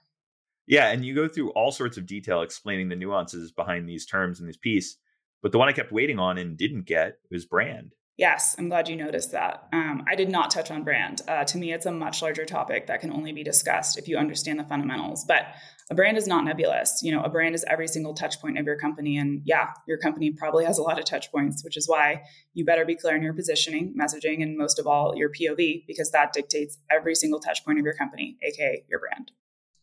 [0.66, 4.38] Yeah, and you go through all sorts of detail explaining the nuances behind these terms
[4.38, 4.99] in this piece.
[5.42, 7.94] But the one I kept waiting on and didn't get was brand.
[8.18, 9.68] Yes, I'm glad you noticed that.
[9.74, 11.20] Um, I did not touch on brand.
[11.29, 14.16] Uh, to me, it's a much larger topic that can only be discussed if you
[14.16, 15.24] understand the fundamentals.
[15.26, 15.48] But
[15.90, 17.00] a brand is not nebulous.
[17.02, 19.18] You know, a brand is every single touch point of your company.
[19.18, 22.22] And yeah, your company probably has a lot of touch points, which is why
[22.55, 26.11] you better be clear in your positioning, messaging, and most of all, your POV, because
[26.12, 29.31] that dictates every single touch point of your company, aka your brand.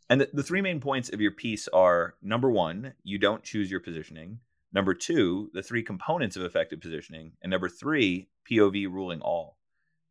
[0.09, 3.69] And the, the three main points of your piece are number one, you don't choose
[3.69, 4.39] your positioning.
[4.73, 7.33] Number two, the three components of effective positioning.
[7.41, 9.57] And number three, POV ruling all.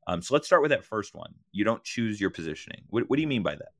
[0.07, 1.35] Um, so let's start with that first one.
[1.53, 2.83] You don't choose your positioning.
[2.88, 3.72] What, what do you mean by that?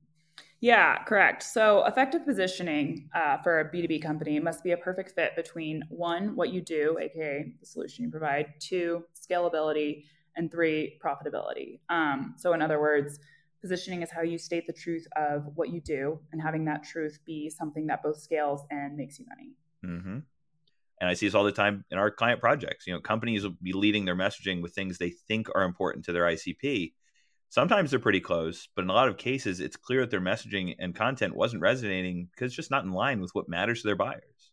[0.61, 1.43] Yeah, correct.
[1.43, 6.37] So, effective positioning uh, for a B2B company must be a perfect fit between one,
[6.37, 10.05] what you do, aka the solution you provide, two, scalability,
[10.37, 11.81] and three, profitability.
[11.89, 13.19] Um, so, in other words,
[13.61, 17.19] positioning is how you state the truth of what you do and having that truth
[17.27, 19.57] be something that both scales and makes you money.
[19.85, 20.19] Mm-hmm.
[21.03, 22.87] And I see this all the time in our client projects.
[22.87, 26.13] You know, companies will be leading their messaging with things they think are important to
[26.13, 26.93] their ICP.
[27.49, 30.77] Sometimes they're pretty close, but in a lot of cases, it's clear that their messaging
[30.79, 33.97] and content wasn't resonating because it's just not in line with what matters to their
[33.97, 34.53] buyers.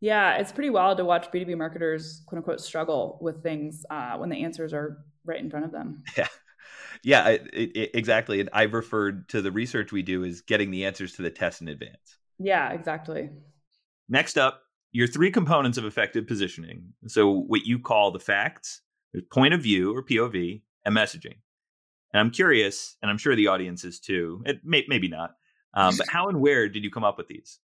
[0.00, 4.28] Yeah, it's pretty wild to watch B2B marketers, quote unquote, struggle with things uh, when
[4.28, 6.04] the answers are right in front of them.
[6.16, 6.28] Yeah.
[7.02, 8.40] Yeah, it, it, exactly.
[8.40, 11.62] And I've referred to the research we do as getting the answers to the test
[11.62, 12.18] in advance.
[12.38, 13.30] Yeah, exactly.
[14.10, 14.60] Next up,
[14.92, 16.92] your three components of effective positioning.
[17.06, 18.80] So, what you call the facts,
[19.12, 21.36] there's point of view or POV, and messaging.
[22.12, 24.42] And I'm curious, and I'm sure the audience is too.
[24.46, 25.36] It may, maybe not,
[25.74, 27.58] um, but how and where did you come up with these?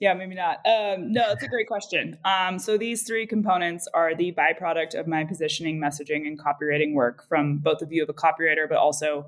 [0.00, 0.58] Yeah, maybe not.
[0.66, 2.18] Um, no, it's a great question.
[2.24, 7.26] Um, so these three components are the byproduct of my positioning, messaging, and copywriting work
[7.28, 9.26] from both the view of a copywriter, but also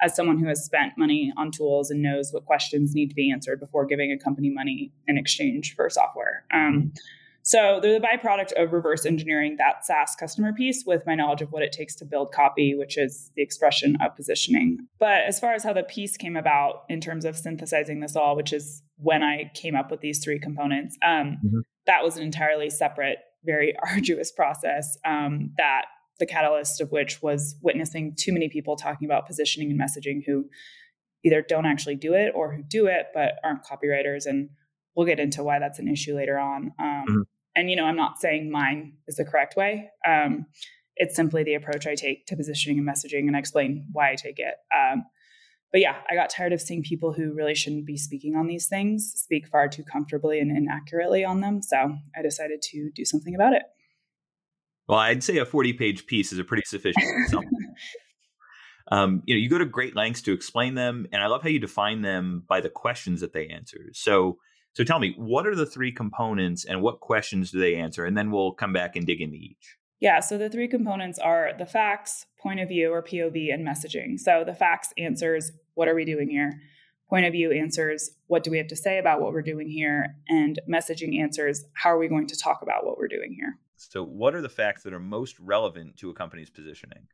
[0.00, 3.30] as someone who has spent money on tools and knows what questions need to be
[3.30, 6.44] answered before giving a company money in exchange for software.
[6.52, 6.88] Um, mm-hmm.
[7.42, 11.50] so they're the byproduct of reverse engineering that SaaS customer piece with my knowledge of
[11.50, 14.78] what it takes to build copy, which is the expression of positioning.
[14.98, 18.36] But as far as how the piece came about in terms of synthesizing this all,
[18.36, 21.60] which is when I came up with these three components, um, mm-hmm.
[21.86, 25.86] that was an entirely separate, very arduous process um, that
[26.18, 30.46] the catalyst of which was witnessing too many people talking about positioning and messaging who
[31.24, 34.50] either don't actually do it or who do it but aren't copywriters and
[34.94, 36.72] we'll get into why that's an issue later on.
[36.78, 37.20] Um, mm-hmm.
[37.56, 39.90] and you know i'm not saying mine is the correct way.
[40.06, 40.46] Um,
[40.96, 44.14] it's simply the approach i take to positioning and messaging and i explain why i
[44.16, 44.54] take it.
[44.74, 45.04] Um,
[45.70, 48.66] but yeah i got tired of seeing people who really shouldn't be speaking on these
[48.66, 53.34] things speak far too comfortably and inaccurately on them so i decided to do something
[53.34, 53.62] about it
[54.88, 57.04] well, I'd say a 40 page piece is a pretty sufficient
[58.90, 61.50] um, you know, you go to great lengths to explain them, and I love how
[61.50, 63.90] you define them by the questions that they answer.
[63.92, 64.38] So,
[64.72, 68.04] so tell me, what are the three components, and what questions do they answer?
[68.04, 69.76] And then we'll come back and dig into each.
[70.00, 74.18] Yeah, so the three components are the facts, point of view or POV, and messaging.
[74.18, 76.60] So the facts answers what are we doing here?
[77.10, 80.14] Point of view answers what do we have to say about what we're doing here?
[80.28, 83.58] And messaging answers how are we going to talk about what we're doing here?
[83.78, 87.06] So, what are the facts that are most relevant to a company's positioning?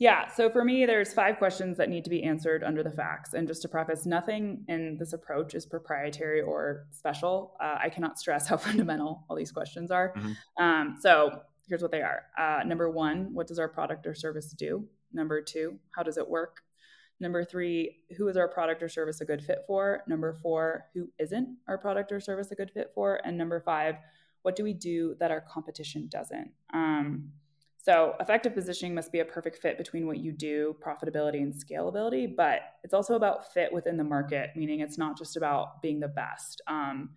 [0.00, 3.34] Yeah, so for me, there's five questions that need to be answered under the facts.
[3.34, 7.54] And just to preface, nothing in this approach is proprietary or special.
[7.60, 10.14] Uh, I cannot stress how fundamental all these questions are.
[10.16, 10.62] Mm-hmm.
[10.62, 14.52] Um, so here's what they are uh, Number one, what does our product or service
[14.52, 14.88] do?
[15.12, 16.62] Number two, how does it work?
[17.20, 20.02] Number three, who is our product or service a good fit for?
[20.08, 23.20] Number four, who isn't our product or service a good fit for?
[23.22, 23.96] And number five,
[24.42, 26.50] what do we do that our competition doesn't?
[26.72, 27.32] Um,
[27.82, 32.34] so, effective positioning must be a perfect fit between what you do, profitability, and scalability,
[32.34, 36.08] but it's also about fit within the market, meaning it's not just about being the
[36.08, 36.60] best.
[36.66, 37.10] Um,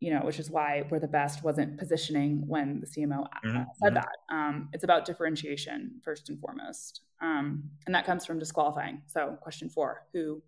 [0.00, 3.62] you know, which is why we're the best wasn't positioning when the CMO mm-hmm.
[3.82, 3.94] said mm-hmm.
[3.94, 4.16] that.
[4.30, 9.02] Um, it's about differentiation first and foremost, um, and that comes from disqualifying.
[9.06, 10.42] So, question four: Who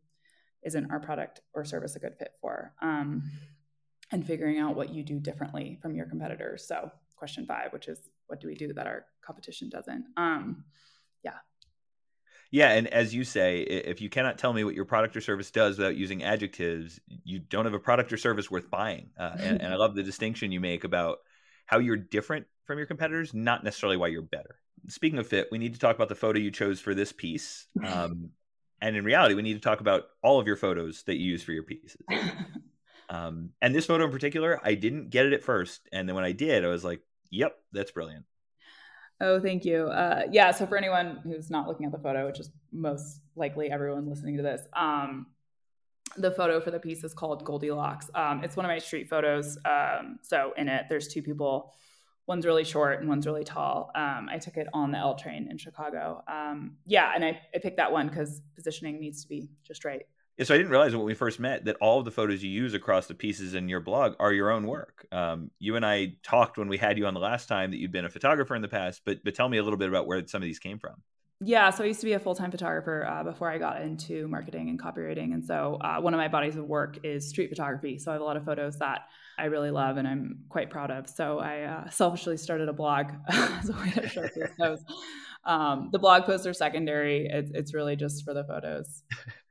[0.65, 2.75] isn't our product or service a good fit for?
[2.83, 3.23] Um,
[4.11, 6.67] and figuring out what you do differently from your competitors.
[6.67, 10.07] So, question five, which is what do we do that our competition doesn't?
[10.17, 10.65] Um,
[11.23, 11.35] yeah.
[12.51, 15.51] Yeah, and as you say, if you cannot tell me what your product or service
[15.51, 19.11] does without using adjectives, you don't have a product or service worth buying.
[19.19, 21.19] Uh, and, and I love the distinction you make about
[21.67, 24.57] how you're different from your competitors, not necessarily why you're better.
[24.89, 27.67] Speaking of fit, we need to talk about the photo you chose for this piece.
[27.85, 28.31] Um,
[28.83, 31.43] and in reality, we need to talk about all of your photos that you use
[31.43, 31.99] for your pieces.
[33.11, 36.25] Um, and this photo in particular, I didn't get it at first, and then when
[36.25, 38.25] I did, I was like, "Yep, that's brilliant."
[39.21, 39.87] Oh, thank you.
[39.87, 40.51] Uh, yeah.
[40.51, 44.39] So for anyone who's not looking at the photo, which is most likely everyone listening
[44.39, 45.27] to this, um,
[46.17, 48.11] the photo for the piece is called Goldilocks.
[48.15, 49.59] Um, it's one of my street photos.
[49.65, 51.75] Um, so in it, there's two people
[52.27, 53.91] one's really short and one's really tall.
[53.97, 56.23] Um, I took it on the L train in Chicago.
[56.29, 60.03] Um, yeah, and I, I picked that one because positioning needs to be just right.
[60.37, 62.51] Yeah, so I didn't realize when we first met that all of the photos you
[62.51, 65.07] use across the pieces in your blog are your own work.
[65.13, 67.93] Um, you and I talked when we had you on the last time that you'd
[67.93, 70.27] been a photographer in the past, but but tell me a little bit about where
[70.27, 71.03] some of these came from.
[71.43, 74.29] Yeah, so I used to be a full time photographer uh, before I got into
[74.29, 75.33] marketing and copywriting.
[75.33, 77.99] And so uh, one of my bodies of work is street photography.
[77.99, 79.07] So I have a lot of photos that
[79.39, 81.09] I really love and I'm quite proud of.
[81.09, 84.85] So I uh, selfishly started a blog as a way to showcase those.
[85.45, 89.03] Um, the blog posts are secondary, it's, it's really just for the photos.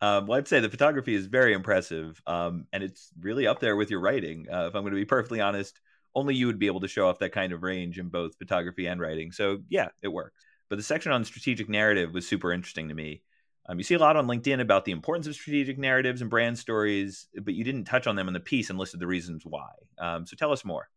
[0.00, 3.76] Um, well, I'd say the photography is very impressive, um, and it's really up there
[3.76, 4.46] with your writing.
[4.50, 5.80] Uh, if I'm going to be perfectly honest,
[6.14, 8.86] only you would be able to show off that kind of range in both photography
[8.86, 9.32] and writing.
[9.32, 10.40] So yeah, it works.
[10.68, 13.22] But the section on strategic narrative was super interesting to me.
[13.68, 16.58] Um, you see a lot on LinkedIn about the importance of strategic narratives and brand
[16.58, 19.70] stories, but you didn't touch on them in the piece and listed the reasons why.
[19.98, 20.88] Um, so tell us more.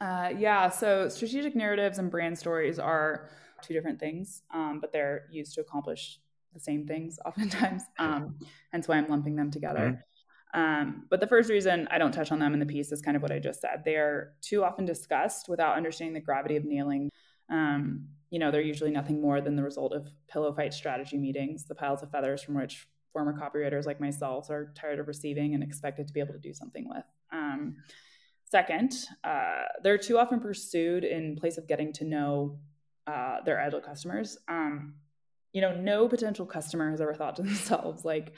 [0.00, 3.28] Uh, yeah, so strategic narratives and brand stories are
[3.62, 6.20] two different things, um, but they're used to accomplish
[6.52, 7.82] the same things oftentimes.
[7.98, 8.38] Um,
[8.72, 9.80] hence why I'm lumping them together.
[9.80, 10.60] Mm-hmm.
[10.60, 13.16] Um, but the first reason I don't touch on them in the piece is kind
[13.16, 13.82] of what I just said.
[13.84, 17.10] They are too often discussed without understanding the gravity of nailing
[17.50, 21.64] um, you know, they're usually nothing more than the result of pillow fight strategy meetings,
[21.64, 25.64] the piles of feathers from which former copywriters like myself are tired of receiving and
[25.64, 27.04] expected to be able to do something with.
[27.32, 27.76] Um,
[28.44, 28.92] second,
[29.24, 32.60] uh, they're too often pursued in place of getting to know
[33.08, 34.38] uh, their ideal customers.
[34.46, 34.94] Um,
[35.52, 38.32] you know, no potential customer has ever thought to themselves like,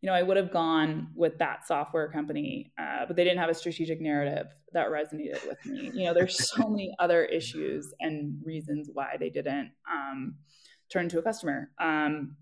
[0.00, 3.48] you know, I would have gone with that software company, uh, but they didn't have
[3.48, 5.90] a strategic narrative that resonated with me.
[5.94, 10.34] You know, there's so many other issues and reasons why they didn't um,
[10.92, 11.70] turn to a customer.
[11.80, 12.36] Um,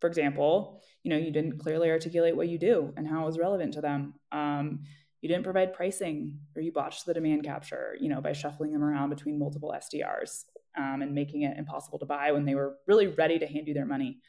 [0.00, 3.38] for example, you know, you didn't clearly articulate what you do and how it was
[3.38, 4.14] relevant to them.
[4.30, 4.84] Um,
[5.20, 8.84] you didn't provide pricing, or you botched the demand capture, you know, by shuffling them
[8.84, 10.44] around between multiple SDRs
[10.78, 13.74] um, and making it impossible to buy when they were really ready to hand you
[13.74, 14.20] their money.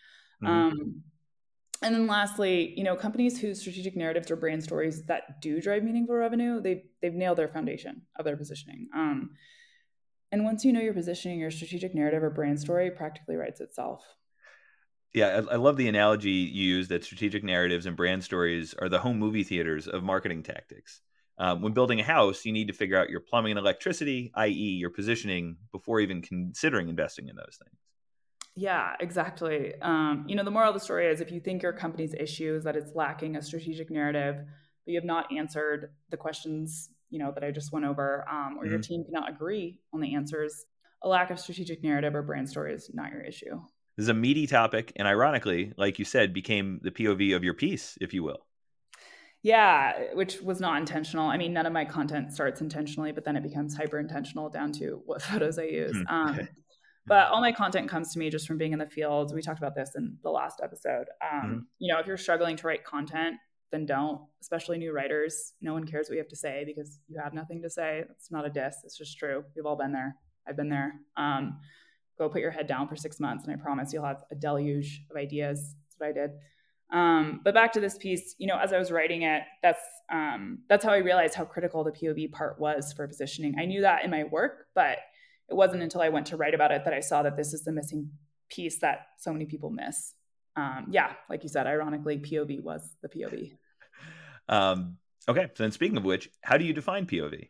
[0.44, 0.54] Mm-hmm.
[0.54, 1.04] Um,
[1.82, 5.84] and then lastly, you know, companies whose strategic narratives or brand stories that do drive
[5.84, 8.90] meaningful revenue, they've they've nailed their foundation of their positioning.
[8.94, 9.30] Um,
[10.32, 14.04] and once you know your positioning, your strategic narrative or brand story practically writes itself.
[15.14, 18.90] Yeah, I, I love the analogy you use that strategic narratives and brand stories are
[18.90, 21.02] the home movie theaters of marketing tactics.
[21.40, 24.52] Um, when building a house, you need to figure out your plumbing and electricity, i.e.,
[24.52, 27.78] your positioning, before even considering investing in those things.
[28.56, 29.74] Yeah, exactly.
[29.82, 32.56] Um, you know, the moral of the story is if you think your company's issue
[32.56, 37.20] is that it's lacking a strategic narrative, but you have not answered the questions, you
[37.20, 38.72] know, that I just went over, um, or mm-hmm.
[38.72, 40.66] your team cannot agree on the answers,
[41.04, 43.62] a lack of strategic narrative or brand story is not your issue.
[43.96, 47.54] This is a meaty topic, and ironically, like you said, became the POV of your
[47.54, 48.46] piece, if you will.
[49.42, 51.28] Yeah, which was not intentional.
[51.28, 54.72] I mean, none of my content starts intentionally, but then it becomes hyper intentional down
[54.74, 55.96] to what photos I use.
[55.96, 56.48] Mm, um,
[57.08, 59.34] but all my content comes to me just from being in the field.
[59.34, 61.06] We talked about this in the last episode.
[61.22, 61.60] Um, mm-hmm.
[61.80, 63.38] You know, if you're struggling to write content,
[63.72, 65.54] then don't, especially new writers.
[65.62, 68.04] No one cares what you have to say because you have nothing to say.
[68.10, 69.44] It's not a diss, it's just true.
[69.56, 70.16] We've all been there.
[70.48, 70.94] I've been there.
[71.18, 71.60] Um,
[72.18, 75.04] go put your head down for six months, and I promise you'll have a deluge
[75.10, 75.76] of ideas.
[75.86, 76.32] That's what I did.
[76.92, 80.60] Um, but back to this piece, you know, as I was writing it, that's um,
[80.68, 83.56] that's how I realized how critical the POV part was for positioning.
[83.60, 84.98] I knew that in my work, but
[85.50, 87.64] it wasn't until I went to write about it that I saw that this is
[87.64, 88.10] the missing
[88.50, 90.14] piece that so many people miss.
[90.56, 93.54] Um, yeah, like you said, ironically, POV was the POV.
[94.48, 94.98] Um,
[95.28, 97.50] okay, so then speaking of which, how do you define POV?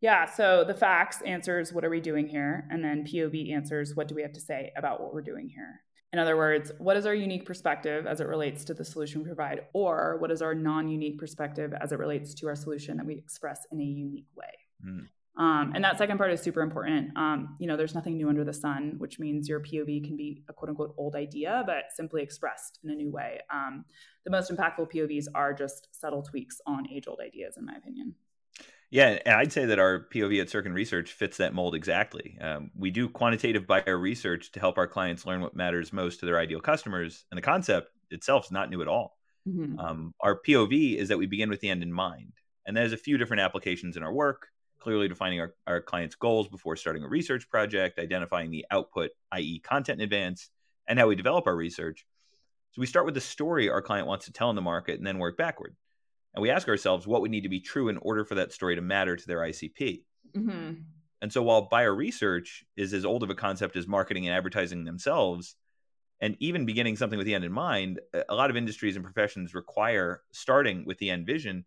[0.00, 4.08] Yeah, so the facts answers what are we doing here, and then POV answers what
[4.08, 5.82] do we have to say about what we're doing here.
[6.12, 9.26] In other words, what is our unique perspective as it relates to the solution we
[9.26, 13.06] provide, or what is our non unique perspective as it relates to our solution that
[13.06, 14.46] we express in a unique way?
[14.84, 15.06] Mm.
[15.38, 17.16] Um, and that second part is super important.
[17.16, 20.42] Um, you know, there's nothing new under the sun, which means your POV can be
[20.48, 23.40] a quote unquote old idea, but simply expressed in a new way.
[23.52, 23.84] Um,
[24.24, 28.14] the most impactful POVs are just subtle tweaks on age old ideas, in my opinion.
[28.90, 32.38] Yeah, and I'd say that our POV at Sirkin Research fits that mold exactly.
[32.40, 36.26] Um, we do quantitative buyer research to help our clients learn what matters most to
[36.26, 39.18] their ideal customers, and the concept itself is not new at all.
[39.46, 39.78] Mm-hmm.
[39.78, 42.32] Um, our POV is that we begin with the end in mind,
[42.66, 44.48] and there's a few different applications in our work
[44.78, 49.60] clearly defining our, our client's goals before starting a research project, identifying the output, i.e.,
[49.60, 50.50] content in advance,
[50.86, 52.06] and how we develop our research.
[52.72, 55.06] So we start with the story our client wants to tell in the market and
[55.06, 55.74] then work backward.
[56.38, 58.76] And we ask ourselves what would need to be true in order for that story
[58.76, 60.04] to matter to their ICP.
[60.36, 60.72] Mm-hmm.
[61.20, 64.84] And so while buyer research is as old of a concept as marketing and advertising
[64.84, 65.56] themselves,
[66.20, 67.98] and even beginning something with the end in mind,
[68.28, 71.64] a lot of industries and professions require starting with the end vision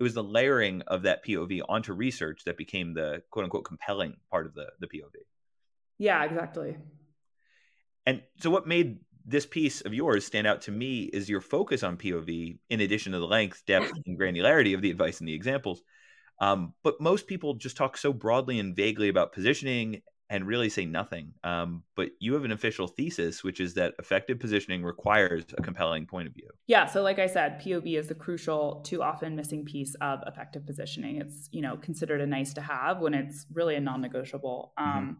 [0.00, 4.16] it was the layering of that POV onto research that became the quote unquote compelling
[4.32, 5.14] part of the the POV.
[5.98, 6.76] Yeah, exactly.
[8.06, 11.82] And so, what made this piece of yours stand out to me is your focus
[11.82, 15.34] on POV, in addition to the length, depth, and granularity of the advice and the
[15.34, 15.82] examples.
[16.40, 20.84] Um, but most people just talk so broadly and vaguely about positioning and really say
[20.84, 21.32] nothing.
[21.42, 26.06] Um, but you have an official thesis, which is that effective positioning requires a compelling
[26.06, 26.48] point of view.
[26.66, 26.86] Yeah.
[26.86, 31.20] So, like I said, POV is the crucial, too often missing piece of effective positioning.
[31.20, 34.72] It's you know considered a nice to have when it's really a non-negotiable.
[34.78, 35.12] Mm-hmm.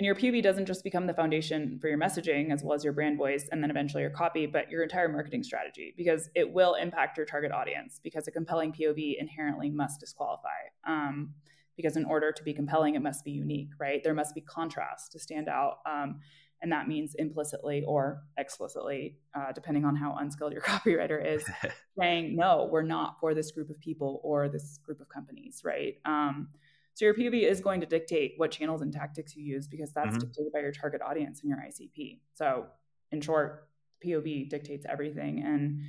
[0.00, 2.94] And your POV doesn't just become the foundation for your messaging as well as your
[2.94, 6.72] brand voice and then eventually your copy, but your entire marketing strategy because it will
[6.72, 10.48] impact your target audience because a compelling POV inherently must disqualify.
[10.86, 11.34] Um,
[11.76, 14.02] because in order to be compelling, it must be unique, right?
[14.02, 15.80] There must be contrast to stand out.
[15.84, 16.20] Um,
[16.62, 21.44] and that means implicitly or explicitly, uh, depending on how unskilled your copywriter is,
[21.98, 25.96] saying, no, we're not for this group of people or this group of companies, right?
[26.06, 26.48] Um,
[26.94, 30.08] so your POV is going to dictate what channels and tactics you use because that's
[30.08, 30.18] mm-hmm.
[30.18, 32.20] dictated by your target audience and your ICP.
[32.34, 32.66] So
[33.12, 33.68] in short,
[34.04, 35.42] POV dictates everything.
[35.44, 35.82] And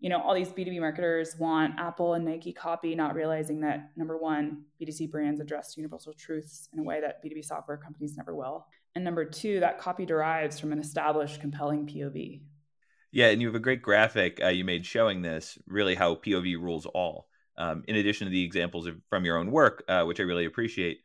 [0.00, 4.18] you know, all these B2B marketers want Apple and Nike copy, not realizing that number
[4.18, 8.66] one, B2C brands address universal truths in a way that B2B software companies never will.
[8.94, 12.42] And number two, that copy derives from an established, compelling POV.
[13.12, 16.60] Yeah, and you have a great graphic uh, you made showing this, really how POV
[16.60, 17.28] rules all.
[17.56, 20.44] Um, in addition to the examples of, from your own work, uh, which I really
[20.44, 20.98] appreciate.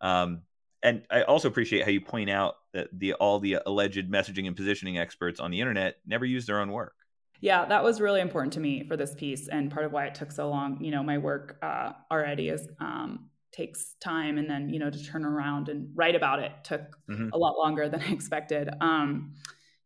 [0.00, 0.42] Um,
[0.82, 4.54] and I also appreciate how you point out that the all the alleged messaging and
[4.54, 6.94] positioning experts on the internet never use their own work
[7.40, 10.14] yeah that was really important to me for this piece and part of why it
[10.14, 14.68] took so long you know my work uh, already is um, takes time and then
[14.68, 17.28] you know to turn around and write about it took mm-hmm.
[17.32, 19.34] a lot longer than i expected um,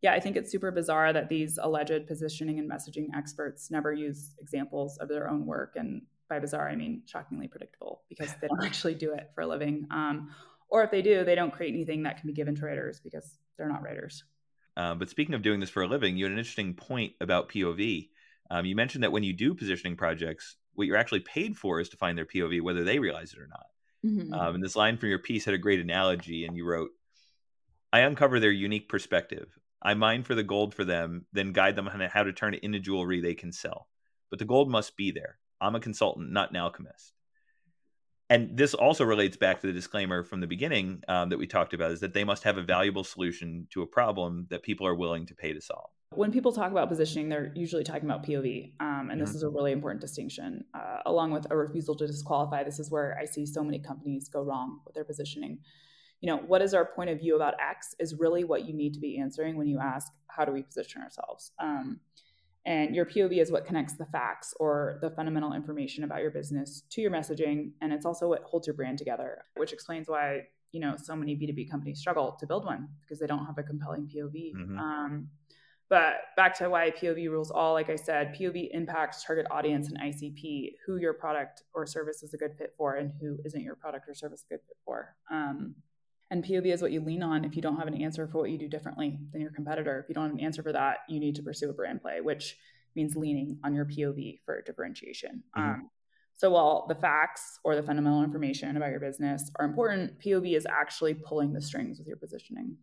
[0.02, 4.34] yeah i think it's super bizarre that these alleged positioning and messaging experts never use
[4.40, 8.64] examples of their own work and by bizarre i mean shockingly predictable because they don't
[8.64, 10.30] actually do it for a living um,
[10.68, 13.38] or if they do they don't create anything that can be given to writers because
[13.56, 14.24] they're not writers
[14.78, 17.50] um, but speaking of doing this for a living, you had an interesting point about
[17.50, 18.10] POV.
[18.48, 21.88] Um, you mentioned that when you do positioning projects, what you're actually paid for is
[21.88, 23.66] to find their POV, whether they realize it or not.
[24.06, 24.32] Mm-hmm.
[24.32, 26.90] Um, and this line from your piece had a great analogy, and you wrote,
[27.92, 29.48] I uncover their unique perspective.
[29.82, 32.62] I mine for the gold for them, then guide them on how to turn it
[32.62, 33.88] into jewelry they can sell.
[34.30, 35.38] But the gold must be there.
[35.60, 37.12] I'm a consultant, not an alchemist
[38.30, 41.72] and this also relates back to the disclaimer from the beginning um, that we talked
[41.72, 44.94] about is that they must have a valuable solution to a problem that people are
[44.94, 48.72] willing to pay to solve when people talk about positioning they're usually talking about pov
[48.80, 49.20] um, and mm-hmm.
[49.20, 52.90] this is a really important distinction uh, along with a refusal to disqualify this is
[52.90, 55.58] where i see so many companies go wrong with their positioning
[56.20, 58.94] you know what is our point of view about x is really what you need
[58.94, 62.00] to be answering when you ask how do we position ourselves um,
[62.68, 66.82] and your POV is what connects the facts or the fundamental information about your business
[66.90, 67.70] to your messaging.
[67.80, 71.34] And it's also what holds your brand together, which explains why, you know, so many
[71.34, 74.52] B2B companies struggle to build one because they don't have a compelling POV.
[74.54, 74.78] Mm-hmm.
[74.78, 75.28] Um,
[75.88, 79.98] but back to why POV rules all, like I said, POV impacts target audience and
[79.98, 83.76] ICP, who your product or service is a good fit for and who isn't your
[83.76, 85.16] product or service a good fit for.
[85.30, 85.74] Um,
[86.30, 88.50] and POV is what you lean on if you don't have an answer for what
[88.50, 90.00] you do differently than your competitor.
[90.00, 92.20] If you don't have an answer for that, you need to pursue a brand play,
[92.20, 92.56] which
[92.94, 95.42] means leaning on your POV for differentiation.
[95.56, 95.70] Mm-hmm.
[95.70, 95.90] Um,
[96.34, 100.66] so while the facts or the fundamental information about your business are important, POV is
[100.66, 102.76] actually pulling the strings with your positioning.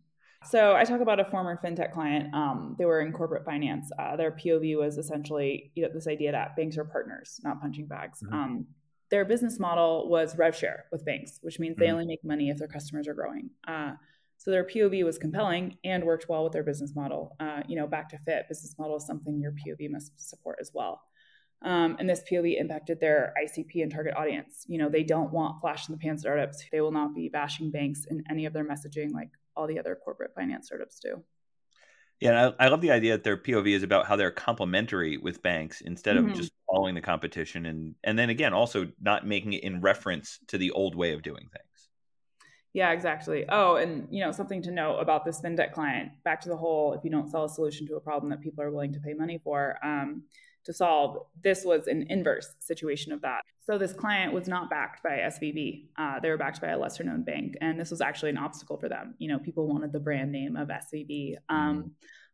[0.44, 2.34] So I talk about a former fintech client.
[2.34, 3.90] Um, they were in corporate finance.
[3.98, 7.86] Uh, their POV was essentially you know, this idea that banks are partners, not punching
[7.86, 8.22] bags.
[8.22, 8.34] Mm-hmm.
[8.34, 8.66] Um,
[9.10, 11.94] their business model was rev share with banks, which means they mm-hmm.
[11.94, 13.50] only make money if their customers are growing.
[13.66, 13.92] Uh,
[14.38, 17.36] so their POV was compelling and worked well with their business model.
[17.40, 20.70] Uh, you know, back to fit business model is something your POV must support as
[20.74, 21.00] well.
[21.62, 24.64] Um, and this POV impacted their ICP and target audience.
[24.68, 26.62] You know, they don't want flash in the pan startups.
[26.70, 29.96] They will not be bashing banks in any of their messaging like all the other
[29.96, 31.22] corporate finance startups do.
[32.20, 35.42] Yeah, I, I, love the idea that their POV is about how they're complementary with
[35.42, 36.30] banks instead mm-hmm.
[36.30, 40.38] of just following the competition, and and then again also not making it in reference
[40.48, 41.88] to the old way of doing things.
[42.72, 43.44] Yeah, exactly.
[43.48, 46.12] Oh, and you know something to note about the this fintech client.
[46.24, 48.64] Back to the whole: if you don't sell a solution to a problem that people
[48.64, 50.22] are willing to pay money for, um,
[50.66, 51.26] to solve.
[51.42, 53.40] This was an inverse situation of that.
[53.64, 55.86] So this client was not backed by SVB.
[55.96, 57.54] Uh, they were backed by a lesser known bank.
[57.60, 59.14] And this was actually an obstacle for them.
[59.18, 61.36] You know, people wanted the brand name of SVB.
[61.48, 61.90] Um, mm.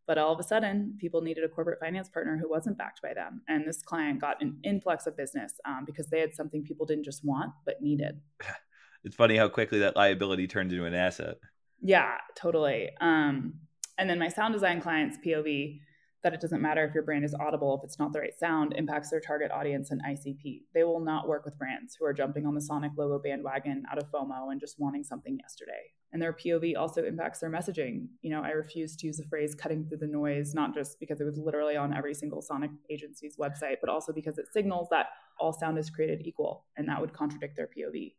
[0.07, 3.15] But all of a sudden, people needed a corporate finance partner who wasn't backed by
[3.15, 3.43] them.
[3.49, 7.05] And this client got an influx of business um, because they had something people didn't
[7.05, 8.21] just want, but needed.
[9.05, 11.39] It's funny how quickly that liability turned into an asset.
[11.81, 12.91] Yeah, totally.
[13.01, 13.55] Um,
[13.99, 15.81] and then my sound design clients, POV,
[16.23, 18.75] that it doesn't matter if your brand is audible if it's not the right sound
[18.77, 20.63] impacts their target audience and ICP.
[20.73, 23.99] They will not work with brands who are jumping on the Sonic logo bandwagon out
[23.99, 25.93] of FOMO and just wanting something yesterday.
[26.13, 28.07] And their POV also impacts their messaging.
[28.21, 31.21] You know, I refuse to use the phrase cutting through the noise, not just because
[31.21, 35.07] it was literally on every single Sonic agency's website, but also because it signals that
[35.41, 38.13] all sound is created equal and that would contradict their POV.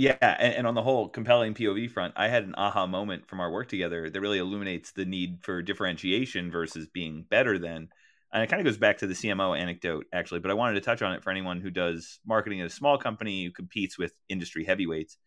[0.00, 3.38] Yeah, and, and, on the whole compelling POV front, I had an aha moment from
[3.38, 7.90] our work together that really illuminates the need for differentiation versus being better than.
[8.32, 10.80] And it kind of goes back to the CMO anecdote, actually, but I wanted to
[10.80, 14.14] touch on it for anyone who does marketing at a small company who competes with
[14.30, 15.18] industry heavyweights.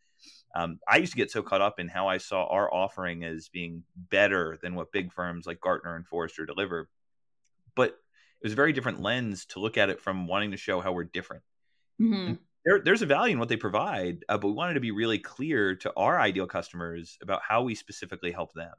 [0.55, 3.49] Um, I used to get so caught up in how I saw our offering as
[3.49, 6.89] being better than what big firms like Gartner and Forrester deliver.
[7.75, 10.81] But it was a very different lens to look at it from wanting to show
[10.81, 11.43] how we're different.
[12.01, 12.33] Mm-hmm
[12.65, 15.19] there, there's a value in what they provide, uh, but we wanted to be really
[15.19, 18.73] clear to our ideal customers about how we specifically help them.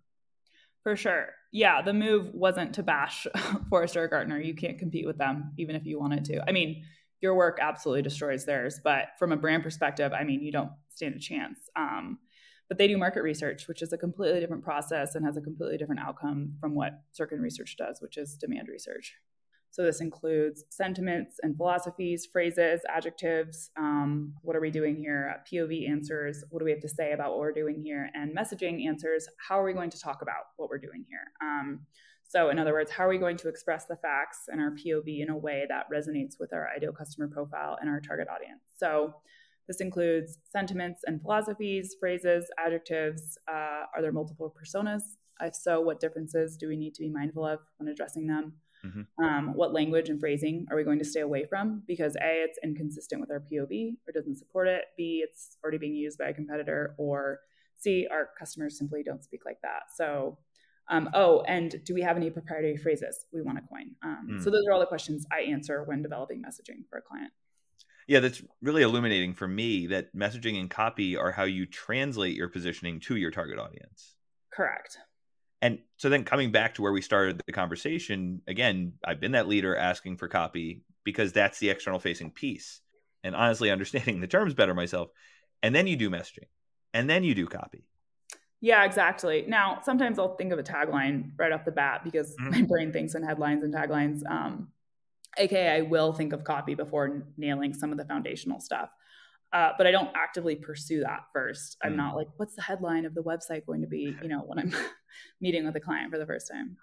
[0.82, 1.28] For sure.
[1.50, 3.26] Yeah, the move wasn't to bash
[3.70, 4.38] Forrester or Gartner.
[4.40, 6.48] You can't compete with them, even if you wanted to.
[6.48, 6.84] I mean,
[7.20, 11.14] your work absolutely destroys theirs, but from a brand perspective, I mean, you don't stand
[11.14, 11.58] a chance.
[11.74, 12.18] Um,
[12.68, 15.76] but they do market research, which is a completely different process and has a completely
[15.76, 19.14] different outcome from what Sirkin Research does, which is demand research.
[19.74, 23.72] So this includes sentiments and philosophies, phrases, adjectives.
[23.76, 25.34] Um, what are we doing here?
[25.52, 26.44] POV answers.
[26.50, 28.08] What do we have to say about what we're doing here?
[28.14, 29.26] And messaging answers.
[29.48, 31.24] How are we going to talk about what we're doing here?
[31.42, 31.80] Um,
[32.22, 35.20] so, in other words, how are we going to express the facts and our POV
[35.20, 38.62] in a way that resonates with our ideal customer profile and our target audience?
[38.76, 39.12] So,
[39.66, 43.38] this includes sentiments and philosophies, phrases, adjectives.
[43.48, 45.02] Uh, are there multiple personas?
[45.40, 48.52] If so, what differences do we need to be mindful of when addressing them?
[48.84, 49.24] Mm-hmm.
[49.24, 51.82] Um, what language and phrasing are we going to stay away from?
[51.86, 54.84] Because A, it's inconsistent with our POV or doesn't support it.
[54.96, 56.94] B, it's already being used by a competitor.
[56.98, 57.40] Or
[57.76, 59.84] C, our customers simply don't speak like that.
[59.94, 60.38] So,
[60.90, 63.92] um, oh, and do we have any proprietary phrases we want to coin?
[64.02, 64.44] Um, mm.
[64.44, 67.32] So, those are all the questions I answer when developing messaging for a client.
[68.06, 72.48] Yeah, that's really illuminating for me that messaging and copy are how you translate your
[72.48, 74.14] positioning to your target audience.
[74.52, 74.98] Correct.
[75.64, 79.48] And so then coming back to where we started the conversation, again, I've been that
[79.48, 82.82] leader asking for copy because that's the external facing piece.
[83.22, 85.08] And honestly, understanding the terms better myself.
[85.62, 86.48] And then you do messaging.
[86.92, 87.86] And then you do copy.
[88.60, 89.46] Yeah, exactly.
[89.48, 92.50] Now, sometimes I'll think of a tagline right off the bat because mm-hmm.
[92.50, 94.20] my brain thinks in headlines and taglines.
[94.30, 94.68] Um,
[95.38, 98.90] AKA, I will think of copy before nailing some of the foundational stuff.
[99.54, 101.76] Uh, but I don't actively pursue that first.
[101.82, 101.98] I'm mm.
[101.98, 104.16] not like, what's the headline of the website going to be?
[104.24, 104.74] You know, when I'm
[105.40, 106.76] meeting with a client for the first time.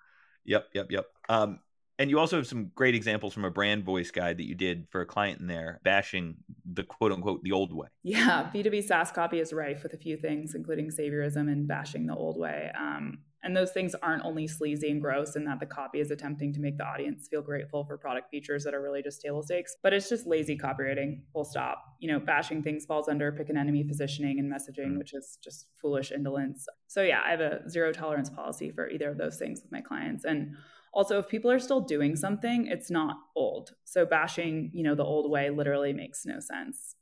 [0.46, 1.06] Yep, yep, yep.
[1.28, 1.60] Um,
[1.98, 4.88] and you also have some great examples from a brand voice guide that you did
[4.90, 6.38] for a client in there, bashing
[6.72, 7.88] the quote unquote the old way.
[8.04, 12.16] Yeah, B2B SaaS copy is rife with a few things, including saviorism and bashing the
[12.16, 12.72] old way.
[12.80, 16.54] Um, and those things aren't only sleazy and gross in that the copy is attempting
[16.54, 19.76] to make the audience feel grateful for product features that are really just table stakes,
[19.82, 21.84] but it's just lazy copywriting, full stop.
[22.00, 24.98] You know, bashing things falls under pick an enemy positioning and messaging, mm.
[24.98, 26.68] which is just foolish indolence.
[26.88, 29.82] So, yeah, I have a zero tolerance policy for either of those things with my
[29.82, 30.24] clients.
[30.24, 30.56] And
[30.94, 33.72] also, if people are still doing something, it's not old.
[33.86, 36.96] So, bashing, you know, the old way literally makes no sense.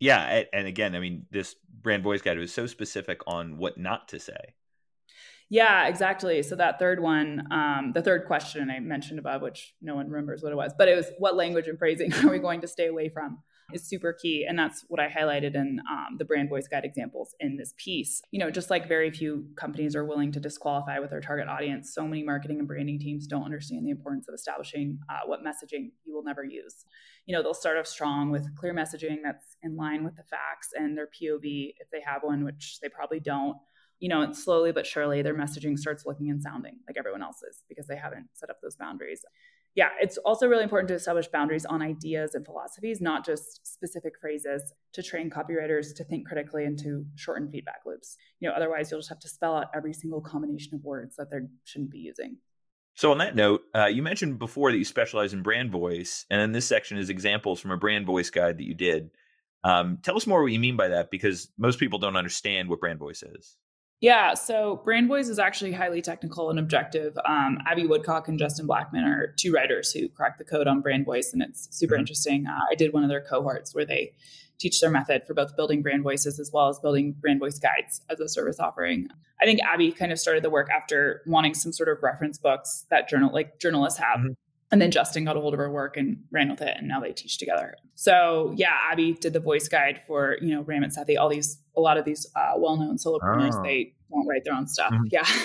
[0.00, 0.42] Yeah.
[0.52, 4.18] And again, I mean, this brand voice guide was so specific on what not to
[4.18, 4.54] say
[5.48, 6.42] yeah, exactly.
[6.42, 10.42] So that third one, um, the third question I mentioned above, which no one remembers
[10.42, 12.86] what it was, but it was what language and phrasing are we going to stay
[12.86, 13.42] away from?
[13.72, 17.34] Is super key, and that's what I highlighted in um, the brand voice guide examples
[17.40, 18.22] in this piece.
[18.30, 21.92] You know, just like very few companies are willing to disqualify with their target audience,
[21.92, 25.90] so many marketing and branding teams don't understand the importance of establishing uh, what messaging
[26.04, 26.84] you will never use.
[27.26, 30.68] You know, they'll start off strong with clear messaging that's in line with the facts
[30.72, 33.56] and their POV if they have one, which they probably don't
[34.00, 37.86] you know, slowly but surely their messaging starts looking and sounding like everyone else's because
[37.86, 39.24] they haven't set up those boundaries.
[39.74, 44.14] Yeah, it's also really important to establish boundaries on ideas and philosophies, not just specific
[44.18, 48.16] phrases to train copywriters to think critically and to shorten feedback loops.
[48.40, 51.30] You know, otherwise you'll just have to spell out every single combination of words that
[51.30, 52.38] they shouldn't be using.
[52.94, 56.40] So, on that note, uh, you mentioned before that you specialize in brand voice, and
[56.40, 59.10] then this section is examples from a brand voice guide that you did.
[59.62, 62.80] Um, tell us more what you mean by that, because most people don't understand what
[62.80, 63.58] brand voice is.
[64.00, 67.16] Yeah, so Brand Voice is actually highly technical and objective.
[67.24, 71.06] Um, Abby Woodcock and Justin Blackman are two writers who crack the code on Brand
[71.06, 72.00] Voice, and it's super mm-hmm.
[72.00, 72.46] interesting.
[72.46, 74.12] Uh, I did one of their cohorts where they
[74.58, 78.00] teach their method for both building brand voices as well as building brand voice guides
[78.08, 79.08] as a service offering.
[79.40, 82.86] I think Abby kind of started the work after wanting some sort of reference books
[82.90, 84.20] that journal like journalists have.
[84.20, 84.32] Mm-hmm.
[84.72, 87.00] And then Justin got a hold of her work and ran with it, and now
[87.00, 87.76] they teach together.
[87.94, 91.80] So yeah, Abby did the voice guide for you know Ramit Sethi, all these a
[91.80, 93.54] lot of these uh, well-known solopreneurs.
[93.54, 93.62] Oh.
[93.62, 94.92] They won't write their own stuff.
[94.92, 95.06] Mm-hmm.
[95.10, 95.26] Yeah.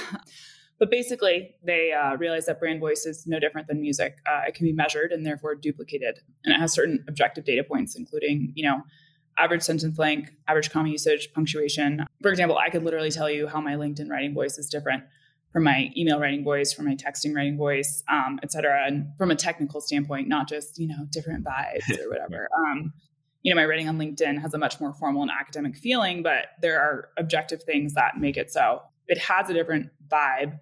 [0.82, 4.18] But basically, they uh, realize that brand voice is no different than music.
[4.26, 7.96] Uh, it can be measured and therefore duplicated, and it has certain objective data points,
[7.96, 8.82] including, you know,
[9.38, 12.04] average sentence length, average comma usage, punctuation.
[12.24, 15.04] For example, I could literally tell you how my LinkedIn writing voice is different
[15.52, 18.86] from my email writing voice, from my texting writing voice, um, et cetera.
[18.86, 22.48] And from a technical standpoint, not just, you know, different vibes or whatever.
[22.58, 22.94] Um,
[23.44, 26.46] you know, my writing on LinkedIn has a much more formal and academic feeling, but
[26.62, 28.82] there are objective things that make it so.
[29.08, 30.60] It has a different vibe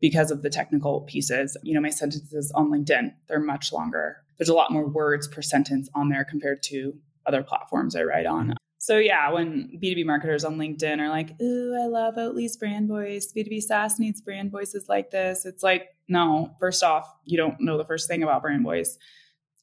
[0.00, 1.56] because of the technical pieces.
[1.62, 4.16] You know, my sentences on LinkedIn, they're much longer.
[4.38, 6.94] There's a lot more words per sentence on there compared to
[7.26, 8.54] other platforms I write on.
[8.82, 13.32] So yeah, when B2B marketers on LinkedIn are like, ooh, I love Oatly's brand voice.
[13.32, 15.46] B2B SaaS needs brand voices like this.
[15.46, 18.98] It's like, no, first off, you don't know the first thing about brand voice.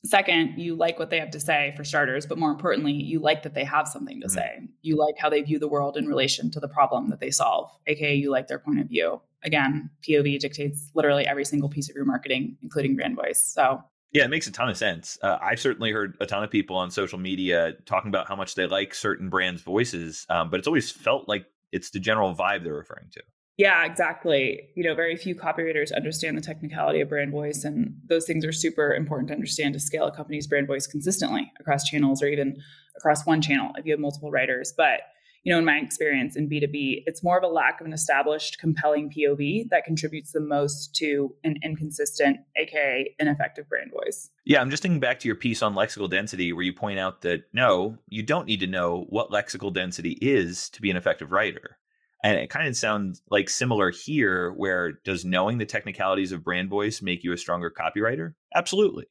[0.06, 3.44] Second, you like what they have to say for starters, but more importantly, you like
[3.44, 4.36] that they have something to mm-hmm.
[4.36, 4.60] say.
[4.84, 7.70] You like how they view the world in relation to the problem that they solve,
[7.88, 9.22] aka you like their point of view.
[9.44, 13.44] Again, POV dictates literally every single piece of your marketing, including brand voice.
[13.44, 15.18] So yeah, it makes a ton of sense.
[15.22, 18.56] Uh, I've certainly heard a ton of people on social media talking about how much
[18.56, 22.64] they like certain brands' voices, um, but it's always felt like it's the general vibe
[22.64, 23.22] they're referring to.
[23.58, 24.70] Yeah, exactly.
[24.76, 28.54] You know, very few copywriters understand the technicality of brand voice, and those things are
[28.54, 32.56] super important to understand to scale a company's brand voice consistently across channels or even
[32.96, 34.74] across one channel if you have multiple writers.
[34.76, 35.02] But
[35.44, 38.60] you know, in my experience in B2B, it's more of a lack of an established,
[38.60, 44.30] compelling POV that contributes the most to an inconsistent, aka ineffective brand voice.
[44.46, 47.22] Yeah, I'm just thinking back to your piece on lexical density, where you point out
[47.22, 51.32] that no, you don't need to know what lexical density is to be an effective
[51.32, 51.78] writer.
[52.24, 56.70] And it kind of sounds like similar here, where does knowing the technicalities of brand
[56.70, 58.34] voice make you a stronger copywriter?
[58.54, 59.06] Absolutely.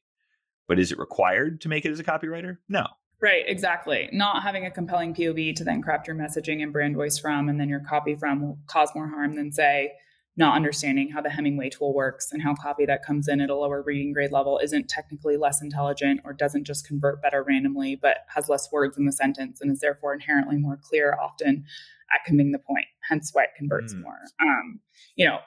[0.67, 2.57] But is it required to make it as a copywriter?
[2.67, 2.85] No.
[3.21, 4.09] Right, exactly.
[4.13, 7.59] Not having a compelling POV to then craft your messaging and brand voice from and
[7.59, 9.91] then your copy from will cause more harm than, say,
[10.37, 13.55] not understanding how the Hemingway tool works and how copy that comes in at a
[13.55, 18.19] lower reading grade level isn't technically less intelligent or doesn't just convert better randomly, but
[18.33, 21.65] has less words in the sentence and is therefore inherently more clear often
[22.15, 24.01] at conveying the point, hence why it converts mm.
[24.01, 24.17] more.
[24.41, 24.79] Um,
[25.15, 25.39] you know,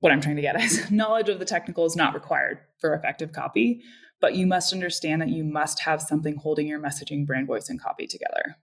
[0.00, 3.32] what I'm trying to get is knowledge of the technical is not required for effective
[3.32, 3.82] copy,
[4.20, 7.80] but you must understand that you must have something holding your messaging, brand voice, and
[7.80, 8.56] copy together.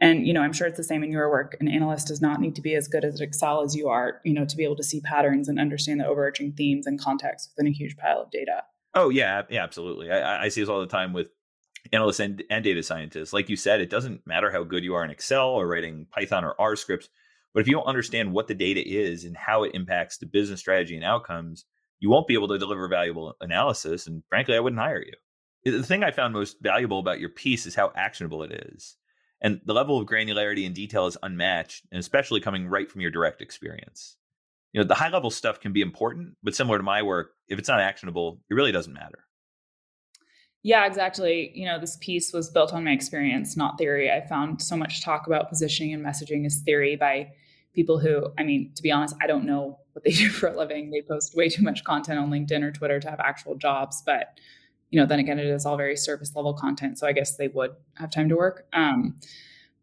[0.00, 1.56] And you know, I'm sure it's the same in your work.
[1.60, 4.34] An analyst does not need to be as good at Excel as you are, you
[4.34, 7.70] know, to be able to see patterns and understand the overarching themes and context within
[7.70, 8.62] a huge pile of data.
[8.94, 10.10] Oh yeah, yeah, absolutely.
[10.10, 11.28] I, I see this all the time with
[11.92, 13.32] analysts and, and data scientists.
[13.32, 16.44] Like you said, it doesn't matter how good you are in Excel or writing Python
[16.44, 17.08] or R scripts,
[17.54, 20.60] but if you don't understand what the data is and how it impacts the business
[20.60, 21.64] strategy and outcomes,
[21.98, 24.06] you won't be able to deliver valuable analysis.
[24.06, 25.12] And frankly, I wouldn't hire you.
[25.72, 28.96] The thing I found most valuable about your piece is how actionable it is.
[29.40, 33.10] And the level of granularity and detail is unmatched, and especially coming right from your
[33.10, 34.16] direct experience.
[34.72, 37.58] You know, the high level stuff can be important, but similar to my work, if
[37.58, 39.24] it's not actionable, it really doesn't matter.
[40.62, 41.52] Yeah, exactly.
[41.54, 44.10] You know, this piece was built on my experience, not theory.
[44.10, 47.28] I found so much talk about positioning and messaging as theory by
[47.76, 50.56] people who, I mean, to be honest, I don't know what they do for a
[50.56, 50.90] living.
[50.90, 54.02] They post way too much content on LinkedIn or Twitter to have actual jobs.
[54.04, 54.40] But,
[54.90, 56.98] you know, then again, it is all very surface level content.
[56.98, 58.66] So I guess they would have time to work.
[58.72, 59.16] Um,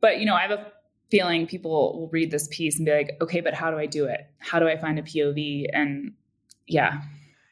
[0.01, 0.71] but, you know, I have a
[1.09, 4.05] feeling people will read this piece and be like, okay, but how do I do
[4.05, 4.27] it?
[4.39, 5.67] How do I find a POV?
[5.71, 6.13] And
[6.67, 7.01] yeah.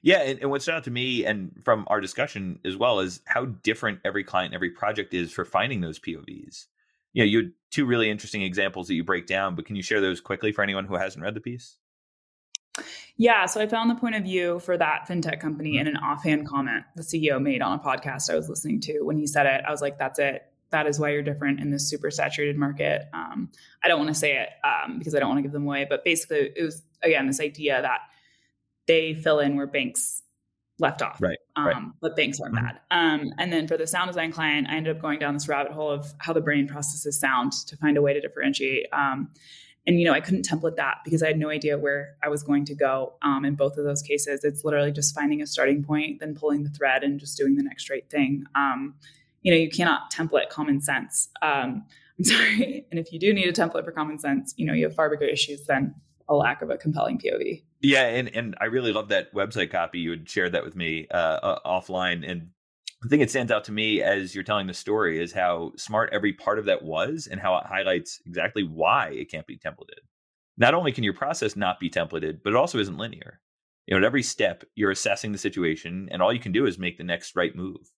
[0.01, 3.21] Yeah, and, and what stood out to me and from our discussion as well is
[3.25, 6.65] how different every client, every project is for finding those POVs
[7.13, 9.83] you know, you had two really interesting examples that you break down, but can you
[9.83, 11.77] share those quickly for anyone who hasn't read the piece?
[13.17, 16.47] Yeah, so I found the point of view for that fintech company in an offhand
[16.47, 19.01] comment the CEO made on a podcast I was listening to.
[19.01, 20.43] When he said it, I was like, that's it.
[20.69, 23.09] That is why you're different in this super saturated market.
[23.13, 23.51] Um,
[23.83, 25.85] I don't want to say it um, because I don't want to give them away,
[25.89, 27.99] but basically, it was again this idea that
[28.87, 30.23] they fill in where banks
[30.81, 31.21] left off.
[31.21, 31.37] Right.
[31.55, 31.83] Um, right.
[32.01, 32.65] But banks aren't mm-hmm.
[32.65, 32.79] bad.
[32.91, 35.71] Um, and then for the sound design client, I ended up going down this rabbit
[35.71, 38.87] hole of how the brain processes sound to find a way to differentiate.
[38.91, 39.29] Um,
[39.87, 42.43] and you know, I couldn't template that because I had no idea where I was
[42.43, 43.13] going to go.
[43.21, 46.63] Um, in both of those cases, it's literally just finding a starting point, then pulling
[46.63, 48.43] the thread, and just doing the next right thing.
[48.53, 48.95] Um,
[49.41, 51.29] you know, you cannot template common sense.
[51.41, 51.85] Um,
[52.19, 52.85] I'm sorry.
[52.91, 55.09] And if you do need a template for common sense, you know, you have far
[55.09, 55.95] bigger issues than
[56.29, 57.63] a lack of a compelling POV.
[57.81, 59.99] Yeah, and and I really love that website copy.
[59.99, 62.49] You had shared that with me uh, uh, offline, and
[63.01, 66.11] the thing that stands out to me as you're telling the story is how smart
[66.13, 70.01] every part of that was, and how it highlights exactly why it can't be templated.
[70.57, 73.41] Not only can your process not be templated, but it also isn't linear.
[73.87, 76.77] You know, at every step, you're assessing the situation, and all you can do is
[76.77, 77.91] make the next right move.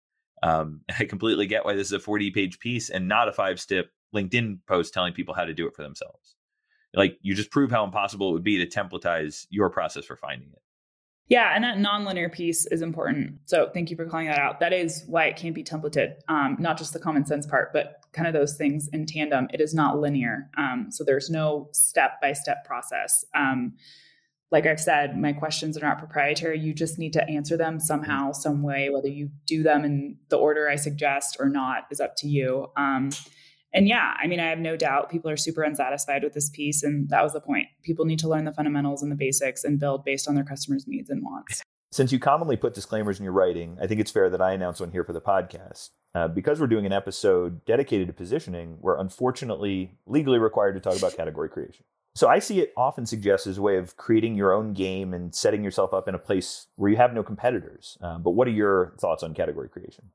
[0.44, 3.60] Um, I completely get why this is a 40 page piece and not a five
[3.60, 6.36] step LinkedIn post telling people how to do it for themselves.
[6.94, 10.50] Like you just prove how impossible it would be to templatize your process for finding
[10.52, 10.62] it.
[11.30, 13.40] Yeah, and that nonlinear piece is important.
[13.46, 14.60] So thank you for calling that out.
[14.60, 18.04] That is why it can't be templated, um, not just the common sense part, but
[18.12, 19.48] kind of those things in tandem.
[19.54, 20.50] It is not linear.
[20.58, 23.24] Um, so there's no step by step process.
[23.34, 23.76] Um,
[24.52, 26.60] like I've said, my questions are not proprietary.
[26.60, 28.90] You just need to answer them somehow, some way.
[28.92, 32.68] Whether you do them in the order I suggest or not is up to you.
[33.74, 36.84] And yeah, I mean, I have no doubt people are super unsatisfied with this piece.
[36.84, 37.68] And that was the point.
[37.84, 40.86] People need to learn the fundamentals and the basics and build based on their customers'
[40.88, 41.64] needs and wants.
[41.92, 44.80] Since you commonly put disclaimers in your writing, I think it's fair that I announce
[44.80, 45.90] one here for the podcast.
[46.16, 50.98] Uh, because we're doing an episode dedicated to positioning, we're unfortunately legally required to talk
[50.98, 51.86] about category creation.
[52.16, 55.34] So I see it often suggests as a way of creating your own game and
[55.34, 57.98] setting yourself up in a place where you have no competitors.
[58.02, 60.12] Uh, but what are your thoughts on category creation?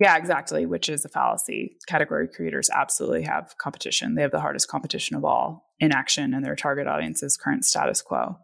[0.00, 1.76] Yeah, exactly, which is a fallacy.
[1.88, 4.14] Category creators absolutely have competition.
[4.14, 7.64] They have the hardest competition of all in action, and their target audience is current
[7.64, 8.36] status quo.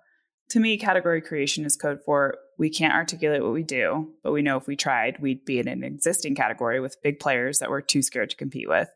[0.51, 4.43] To me, category creation is code for we can't articulate what we do, but we
[4.43, 7.81] know if we tried, we'd be in an existing category with big players that we're
[7.81, 8.89] too scared to compete with.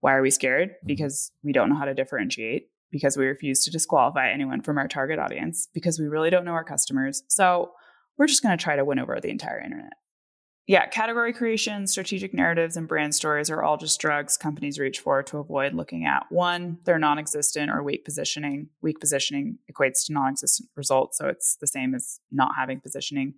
[0.00, 0.68] Why are we scared?
[0.68, 0.86] Mm-hmm.
[0.86, 4.88] Because we don't know how to differentiate, because we refuse to disqualify anyone from our
[4.88, 7.22] target audience, because we really don't know our customers.
[7.28, 7.72] So
[8.18, 9.92] we're just going to try to win over the entire internet
[10.68, 15.22] yeah, category creation, strategic narratives, and brand stories are all just drugs companies reach for
[15.22, 18.68] to avoid looking at one, their non existent or weak positioning.
[18.82, 23.32] Weak positioning equates to non existent results, so it's the same as not having positioning.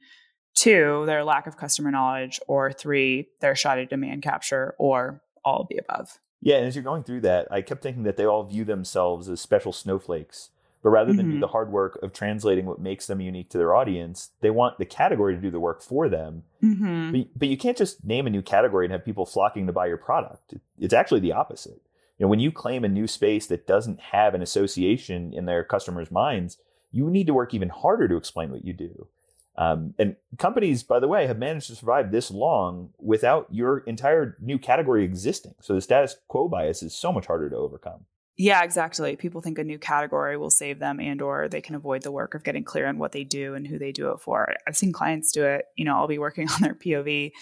[0.56, 5.68] Two, their lack of customer knowledge, or three, their shoddy demand capture, or all of
[5.68, 6.18] the above.
[6.42, 9.28] Yeah, and as you're going through that, I kept thinking that they all view themselves
[9.28, 10.50] as special snowflakes
[10.82, 11.34] but rather than mm-hmm.
[11.34, 14.78] do the hard work of translating what makes them unique to their audience, they want
[14.78, 16.44] the category to do the work for them.
[16.62, 17.12] Mm-hmm.
[17.12, 19.86] But, but you can't just name a new category and have people flocking to buy
[19.86, 20.54] your product.
[20.78, 21.82] It's actually the opposite.
[22.18, 25.64] You know, when you claim a new space that doesn't have an association in their
[25.64, 26.58] customers' minds,
[26.92, 29.08] you need to work even harder to explain what you do.
[29.56, 34.36] Um, and companies, by the way, have managed to survive this long without your entire
[34.40, 35.54] new category existing.
[35.60, 38.06] So the status quo bias is so much harder to overcome.
[38.40, 39.16] Yeah, exactly.
[39.16, 42.34] People think a new category will save them and or they can avoid the work
[42.34, 44.54] of getting clear on what they do and who they do it for.
[44.66, 45.66] I've seen clients do it.
[45.76, 47.32] You know, I'll be working on their POV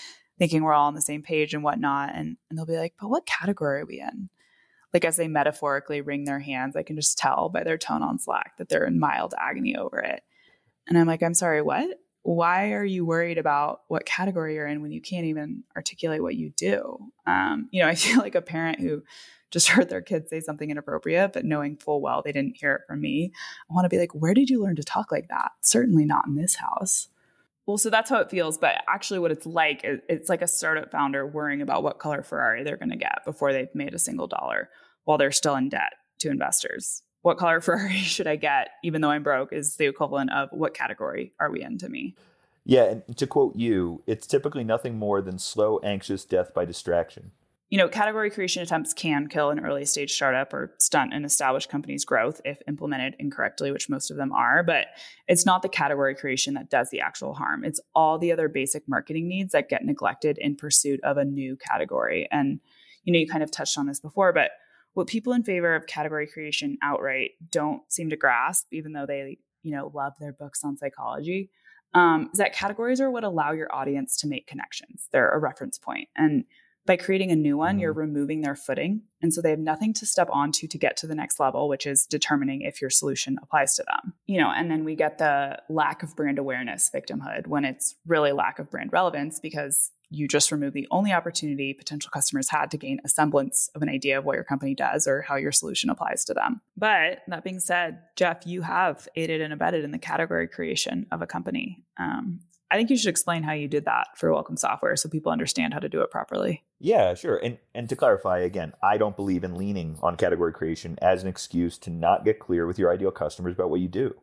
[0.40, 2.16] thinking we're all on the same page and whatnot.
[2.16, 4.28] And, and they'll be like, but what category are we in?
[4.92, 8.18] Like as they metaphorically wring their hands, I can just tell by their tone on
[8.18, 10.24] Slack that they're in mild agony over it.
[10.88, 11.96] And I'm like, I'm sorry, what?
[12.22, 16.34] Why are you worried about what category you're in when you can't even articulate what
[16.34, 16.99] you do?
[17.24, 19.05] Um, you know, I feel like a parent who
[19.51, 22.82] just heard their kids say something inappropriate, but knowing full well they didn't hear it
[22.86, 23.32] from me,
[23.70, 25.53] I want to be like, where did you learn to talk like that?
[25.61, 27.09] Certainly not in this house.
[27.66, 28.57] Well, so that's how it feels.
[28.57, 32.64] But actually, what it's like, it's like a startup founder worrying about what color Ferrari
[32.64, 34.70] they're going to get before they've made a single dollar
[35.05, 37.03] while they're still in debt to investors.
[37.20, 40.72] What color Ferrari should I get, even though I'm broke, is the equivalent of what
[40.72, 42.16] category are we in to me?
[42.64, 47.32] Yeah, and to quote you, it's typically nothing more than slow, anxious death by distraction
[47.71, 51.69] you know, category creation attempts can kill an early stage startup or stunt an established
[51.69, 54.62] company's growth if implemented incorrectly, which most of them are.
[54.62, 54.87] But
[55.27, 57.64] it's not the category creation that does the actual harm.
[57.64, 61.57] It's all the other basic marketing needs that get neglected in pursuit of a new
[61.57, 62.27] category.
[62.33, 62.61] And,
[63.05, 64.53] you know, you kind of touched on this before, but
[64.95, 69.39] what people in favor of category creation outright don't seem to grasp, even though they,
[69.62, 71.51] you know, love their books on psychology,
[71.93, 75.09] um, is that categories are what allow your audience to make connections.
[75.12, 76.09] They're a reference point.
[76.16, 76.45] And
[76.89, 77.80] by creating a new one, mm-hmm.
[77.80, 79.03] you're removing their footing.
[79.20, 81.86] And so they have nothing to step onto to get to the next level, which
[81.86, 84.14] is determining if your solution applies to them.
[84.26, 88.32] You know, and then we get the lack of brand awareness victimhood when it's really
[88.32, 92.78] lack of brand relevance because you just remove the only opportunity potential customers had to
[92.78, 95.91] gain a semblance of an idea of what your company does or how your solution
[95.91, 96.62] applies to them.
[96.74, 101.20] But that being said, Jeff, you have aided and abetted in the category creation of
[101.20, 101.84] a company.
[101.99, 105.32] Um, I think you should explain how you did that for Welcome Software so people
[105.32, 106.64] understand how to do it properly.
[106.81, 107.37] Yeah, sure.
[107.37, 111.29] And and to clarify again, I don't believe in leaning on category creation as an
[111.29, 114.14] excuse to not get clear with your ideal customers about what you do.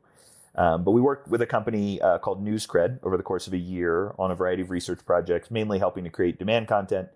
[0.56, 3.58] Um, but we worked with a company uh, called NewsCred over the course of a
[3.58, 7.10] year on a variety of research projects, mainly helping to create demand content.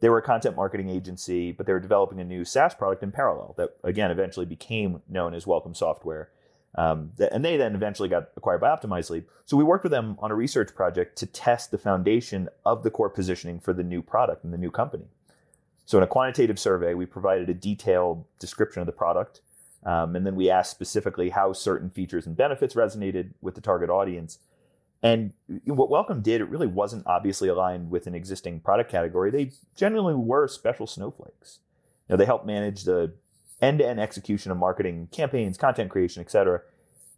[0.00, 3.12] They were a content marketing agency, but they were developing a new SaaS product in
[3.12, 6.30] parallel that, again, eventually became known as Welcome Software.
[6.76, 9.24] Um, and they then eventually got acquired by Optimizely.
[9.44, 12.90] So we worked with them on a research project to test the foundation of the
[12.90, 15.06] core positioning for the new product and the new company.
[15.84, 19.40] So in a quantitative survey, we provided a detailed description of the product.
[19.84, 23.90] Um, and then we asked specifically how certain features and benefits resonated with the target
[23.90, 24.38] audience.
[25.02, 25.32] And
[25.64, 29.30] what Welcome did, it really wasn't obviously aligned with an existing product category.
[29.30, 31.58] They generally were special snowflakes.
[32.08, 33.14] You know, they help manage the
[33.62, 36.62] end-to-end execution of marketing campaigns, content creation, etc.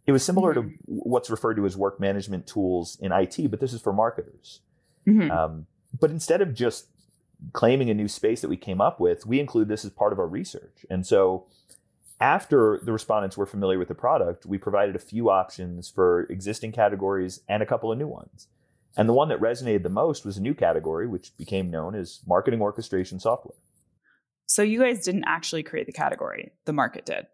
[0.05, 0.69] It was similar mm-hmm.
[0.69, 4.59] to what's referred to as work management tools in IT, but this is for marketers.
[5.07, 5.31] Mm-hmm.
[5.31, 5.67] Um,
[5.99, 6.87] but instead of just
[7.51, 10.19] claiming a new space that we came up with, we include this as part of
[10.19, 10.85] our research.
[10.89, 11.45] And so
[12.19, 16.71] after the respondents were familiar with the product, we provided a few options for existing
[16.71, 18.47] categories and a couple of new ones.
[18.95, 22.21] And the one that resonated the most was a new category, which became known as
[22.27, 23.57] marketing orchestration software.
[24.45, 27.27] So you guys didn't actually create the category, the market did.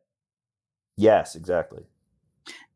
[0.97, 1.83] Yes, exactly.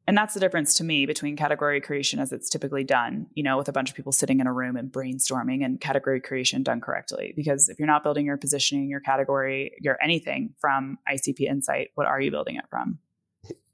[0.05, 3.57] And that's the difference to me between category creation as it's typically done, you know,
[3.57, 6.81] with a bunch of people sitting in a room and brainstorming and category creation done
[6.81, 7.33] correctly.
[7.35, 12.05] Because if you're not building your positioning, your category, your anything from ICP Insight, what
[12.05, 12.99] are you building it from?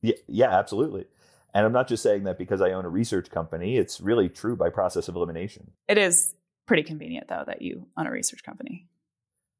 [0.01, 1.05] Yeah, yeah, absolutely.
[1.53, 3.77] And I'm not just saying that because I own a research company.
[3.77, 5.71] It's really true by process of elimination.
[5.87, 6.35] It is
[6.67, 8.87] pretty convenient, though, that you own a research company.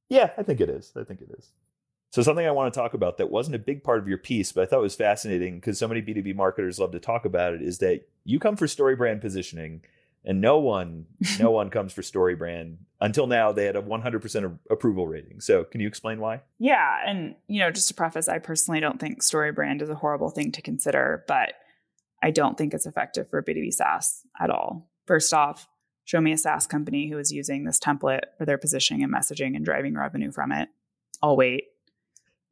[0.10, 0.92] Yeah, I think it is.
[0.96, 1.52] I think it is.
[2.12, 4.52] So, something I want to talk about that wasn't a big part of your piece,
[4.52, 7.62] but I thought was fascinating because so many B2B marketers love to talk about it
[7.62, 9.82] is that you come for story brand positioning
[10.26, 11.06] and no one
[11.40, 15.64] no one comes for story brand until now they had a 100% approval rating so
[15.64, 19.24] can you explain why yeah and you know just to preface i personally don't think
[19.24, 21.54] story brand is a horrible thing to consider but
[22.22, 25.68] i don't think it's effective for b2b saas at all first off
[26.10, 29.56] show me a saas company who is using this template for their positioning and messaging
[29.56, 30.70] and driving revenue from it
[31.22, 31.66] i'll wait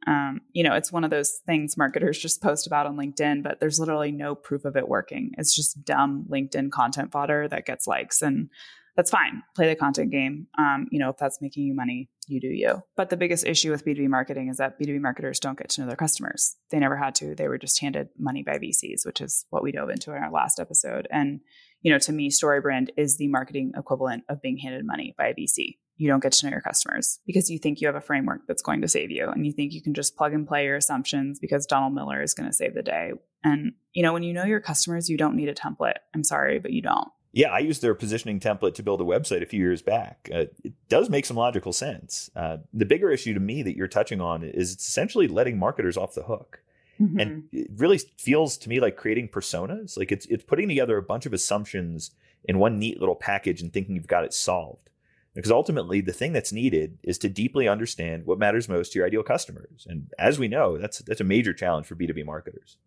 [0.06, 3.60] um, you know, it's one of those things marketers just post about on LinkedIn, but
[3.60, 5.32] there's literally no proof of it working.
[5.38, 8.50] It's just dumb LinkedIn content fodder that gets likes, and
[8.96, 9.44] that's fine.
[9.54, 10.48] Play the content game.
[10.58, 12.84] Um, you know, if that's making you money, you do you.
[12.96, 15.88] But the biggest issue with B2B marketing is that B2B marketers don't get to know
[15.88, 16.56] their customers.
[16.72, 17.36] They never had to.
[17.36, 20.32] They were just handed money by VCs, which is what we dove into in our
[20.32, 21.08] last episode.
[21.12, 21.42] And,
[21.82, 25.34] you know, to me, StoryBrand is the marketing equivalent of being handed money by a
[25.34, 28.42] VC you don't get to know your customers because you think you have a framework
[28.48, 30.76] that's going to save you and you think you can just plug and play your
[30.76, 33.12] assumptions because Donald Miller is going to save the day.
[33.44, 35.98] And you know, when you know your customers, you don't need a template.
[36.14, 37.10] I'm sorry, but you don't.
[37.34, 40.30] Yeah, I used their positioning template to build a website a few years back.
[40.34, 42.30] Uh, it does make some logical sense.
[42.36, 45.98] Uh, the bigger issue to me that you're touching on is it's essentially letting marketers
[45.98, 46.62] off the hook.
[47.02, 47.20] Mm-hmm.
[47.20, 49.98] And it really feels to me like creating personas.
[49.98, 52.12] Like it's it's putting together a bunch of assumptions
[52.44, 54.90] in one neat little package and thinking you've got it solved.
[55.36, 59.06] Because ultimately, the thing that's needed is to deeply understand what matters most to your
[59.06, 59.86] ideal customers.
[59.88, 62.78] And as we know, that's that's a major challenge for B2B marketers.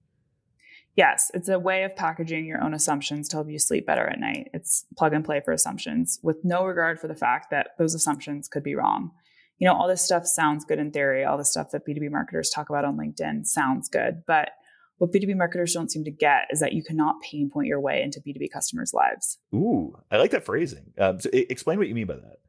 [0.96, 4.18] Yes, it's a way of packaging your own assumptions to help you sleep better at
[4.18, 4.50] night.
[4.52, 8.48] It's plug and play for assumptions with no regard for the fact that those assumptions
[8.48, 9.12] could be wrong.
[9.60, 11.24] You know, all this stuff sounds good in theory.
[11.24, 14.22] All the stuff that B2B marketers talk about on LinkedIn sounds good.
[14.26, 14.50] But
[14.98, 18.02] what B2B marketers don't seem to get is that you cannot pain point your way
[18.02, 19.38] into B2B customers' lives.
[19.54, 20.92] Ooh, I like that phrasing.
[20.98, 22.40] Um, so explain what you mean by that.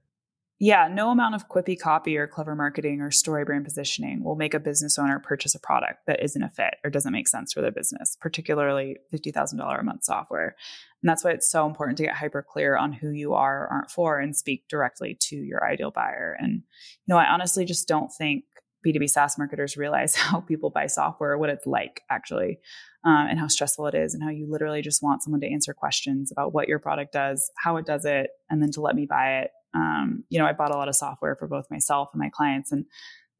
[0.63, 4.53] Yeah, no amount of quippy copy or clever marketing or story brand positioning will make
[4.53, 7.61] a business owner purchase a product that isn't a fit or doesn't make sense for
[7.61, 10.55] their business, particularly $50,000 a month software.
[11.01, 13.67] And that's why it's so important to get hyper clear on who you are or
[13.69, 16.37] aren't for and speak directly to your ideal buyer.
[16.39, 16.61] And, you
[17.07, 18.43] know, I honestly just don't think
[18.85, 22.59] B2B SaaS marketers realize how people buy software, what it's like actually,
[23.03, 25.73] um, and how stressful it is, and how you literally just want someone to answer
[25.73, 29.05] questions about what your product does, how it does it, and then to let me
[29.05, 29.51] buy it.
[29.73, 32.71] Um, you know, I bought a lot of software for both myself and my clients,
[32.71, 32.85] and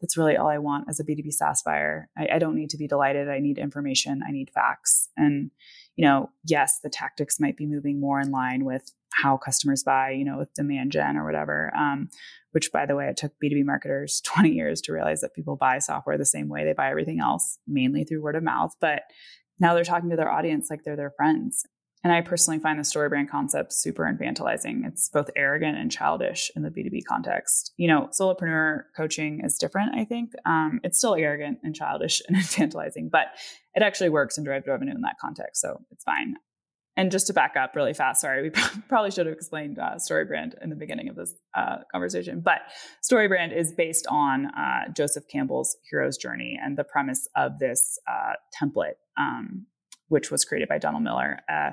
[0.01, 2.09] that's really all I want as a B2B SaaS buyer.
[2.17, 3.29] I, I don't need to be delighted.
[3.29, 4.21] I need information.
[4.27, 5.09] I need facts.
[5.15, 5.51] And,
[5.95, 10.11] you know, yes, the tactics might be moving more in line with how customers buy,
[10.11, 11.71] you know, with demand gen or whatever.
[11.75, 12.09] Um,
[12.51, 15.79] which by the way, it took B2B marketers 20 years to realize that people buy
[15.79, 18.73] software the same way they buy everything else, mainly through word of mouth.
[18.79, 19.03] But
[19.59, 21.63] now they're talking to their audience like they're their friends.
[22.03, 24.87] And I personally find the story brand concept super infantilizing.
[24.87, 27.73] It's both arrogant and childish in the B2B context.
[27.77, 30.31] You know, solopreneur coaching is different, I think.
[30.43, 33.27] Um, it's still arrogant and childish and infantilizing, but
[33.75, 35.61] it actually works and drives revenue in that context.
[35.61, 36.37] So it's fine
[36.97, 38.49] and just to back up really fast, sorry, we
[38.89, 42.41] probably should have explained uh, StoryBrand in the beginning of this uh, conversation.
[42.41, 42.59] But
[43.09, 48.33] StoryBrand is based on uh, Joseph Campbell's hero's journey and the premise of this uh,
[48.61, 49.67] template, um,
[50.09, 51.71] which was created by Donald Miller, uh,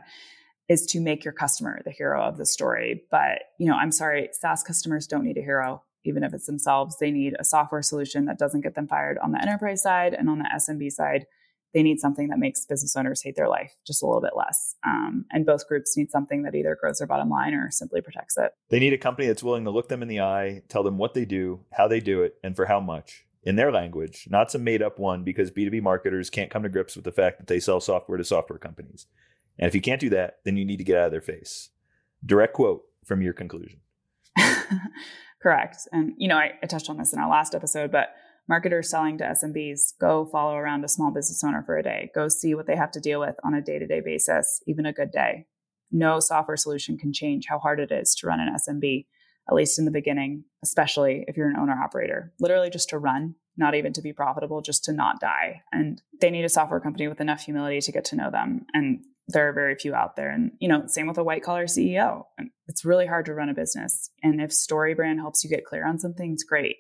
[0.69, 3.03] is to make your customer the hero of the story.
[3.11, 5.83] But you know, I'm sorry, SaaS customers don't need a hero.
[6.05, 9.33] Even if it's themselves, they need a software solution that doesn't get them fired on
[9.33, 11.27] the enterprise side and on the SMB side
[11.75, 14.75] they need something that makes business owners hate their life just a little bit less.
[14.87, 18.37] Um, and both groups need something that either grows their bottom line or simply protects
[18.39, 18.53] it.
[18.71, 21.15] They need a company that's willing to look them in the eye, tell them what
[21.15, 24.65] they do, how they do it, and for how much in their language, not some
[24.65, 27.61] made up one because B2B marketers can't come to grips with the fact that they
[27.61, 29.07] sell software to software companies.
[29.59, 31.71] And if you can't do that, then you need to get out of their face.
[32.25, 33.81] Direct quote from your conclusion.
[35.43, 35.77] Correct.
[35.93, 38.09] And, you know, I, I touched on this in our last episode, but
[38.49, 42.11] marketers selling to SMBs, go follow around a small business owner for a day.
[42.15, 44.87] Go see what they have to deal with on a day to day basis, even
[44.87, 45.47] a good day.
[45.91, 49.07] No software solution can change how hard it is to run an SMB,
[49.49, 52.33] at least in the beginning, especially if you're an owner operator.
[52.41, 55.63] Literally just to run, not even to be profitable, just to not die.
[55.73, 58.67] And they need a software company with enough humility to get to know them.
[58.75, 60.31] And there are very few out there.
[60.31, 62.25] And, you know, same with a white collar CEO.
[62.67, 64.11] It's really hard to run a business.
[64.23, 66.77] And if StoryBrand helps you get clear on some things, great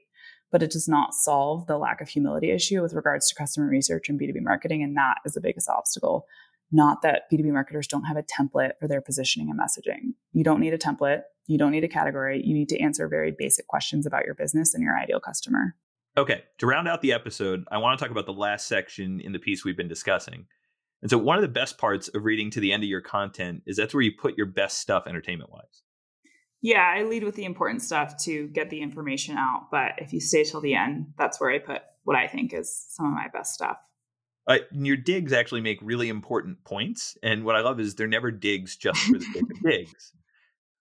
[0.50, 4.08] but it does not solve the lack of humility issue with regards to customer research
[4.08, 4.82] and B2B marketing.
[4.82, 6.26] And that is the biggest obstacle.
[6.70, 10.14] Not that B2B marketers don't have a template for their positioning and messaging.
[10.32, 11.22] You don't need a template.
[11.46, 12.42] You don't need a category.
[12.44, 15.74] You need to answer very basic questions about your business and your ideal customer.
[16.16, 19.32] Okay, to round out the episode, I want to talk about the last section in
[19.32, 20.46] the piece we've been discussing.
[21.00, 23.62] And so, one of the best parts of reading to the end of your content
[23.66, 25.82] is that's where you put your best stuff entertainment wise.
[26.60, 29.68] Yeah, I lead with the important stuff to get the information out.
[29.70, 32.86] But if you stay till the end, that's where I put what I think is
[32.90, 33.76] some of my best stuff.
[34.46, 37.16] Uh, your digs actually make really important points.
[37.22, 40.12] And what I love is they're never digs just for the sake of digs.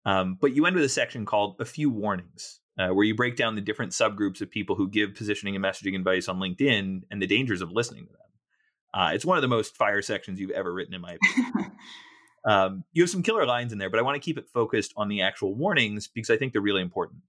[0.05, 3.35] Um, but you end with a section called A Few Warnings, uh, where you break
[3.35, 7.21] down the different subgroups of people who give positioning and messaging advice on LinkedIn and
[7.21, 8.21] the dangers of listening to them.
[8.93, 11.71] Uh, it's one of the most fire sections you've ever written, in my opinion.
[12.45, 14.93] Um, you have some killer lines in there, but I want to keep it focused
[14.95, 17.21] on the actual warnings because I think they're really important.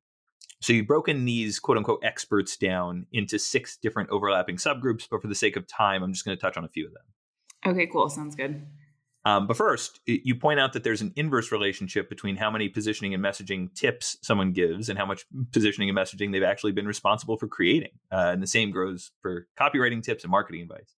[0.61, 5.29] So you've broken these quote unquote experts down into six different overlapping subgroups, but for
[5.29, 7.73] the sake of time, I'm just going to touch on a few of them.
[7.73, 8.09] Okay, cool.
[8.09, 8.67] Sounds good.
[9.25, 13.15] Um, but first, you point out that there's an inverse relationship between how many positioning
[13.15, 17.37] and messaging tips someone gives and how much positioning and messaging they've actually been responsible
[17.37, 17.91] for creating.
[18.11, 20.95] Uh, and the same goes for copywriting tips and marketing advice.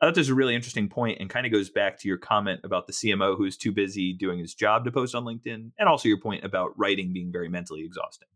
[0.00, 2.18] I thought this was a really interesting point and kind of goes back to your
[2.18, 5.88] comment about the CMO who's too busy doing his job to post on LinkedIn, and
[5.88, 8.28] also your point about writing being very mentally exhausting.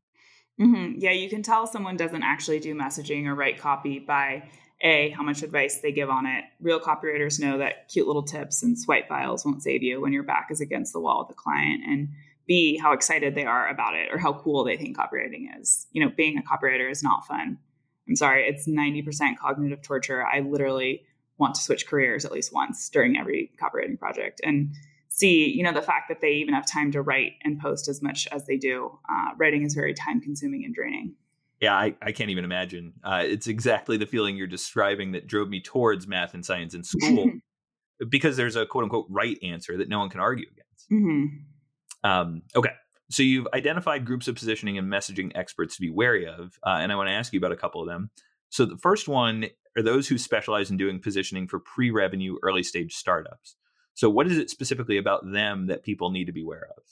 [0.60, 0.98] Mm-hmm.
[0.98, 4.48] Yeah, you can tell someone doesn't actually do messaging or write copy by
[4.82, 6.44] A, how much advice they give on it.
[6.60, 10.24] Real copywriters know that cute little tips and swipe files won't save you when your
[10.24, 11.82] back is against the wall with a client.
[11.86, 12.08] And
[12.46, 15.86] B, how excited they are about it or how cool they think copywriting is.
[15.92, 17.58] You know, being a copywriter is not fun.
[18.08, 20.26] I'm sorry, it's 90% cognitive torture.
[20.26, 21.04] I literally
[21.42, 24.74] want to switch careers at least once during every copywriting project and
[25.08, 28.00] see you know the fact that they even have time to write and post as
[28.00, 28.98] much as they do.
[29.10, 31.14] Uh, writing is very time consuming and draining.
[31.60, 32.94] Yeah I, I can't even imagine.
[33.04, 36.84] Uh, it's exactly the feeling you're describing that drove me towards math and science in
[36.84, 37.30] school
[38.08, 40.90] because there's a quote unquote right answer that no one can argue against.
[40.90, 42.08] Mm-hmm.
[42.10, 42.72] um, okay
[43.10, 46.90] so you've identified groups of positioning and messaging experts to be wary of uh, and
[46.90, 48.10] i want to ask you about a couple of them.
[48.52, 52.94] So the first one are those who specialize in doing positioning for pre-revenue early stage
[52.94, 53.56] startups.
[53.94, 56.82] So what is it specifically about them that people need to be aware of?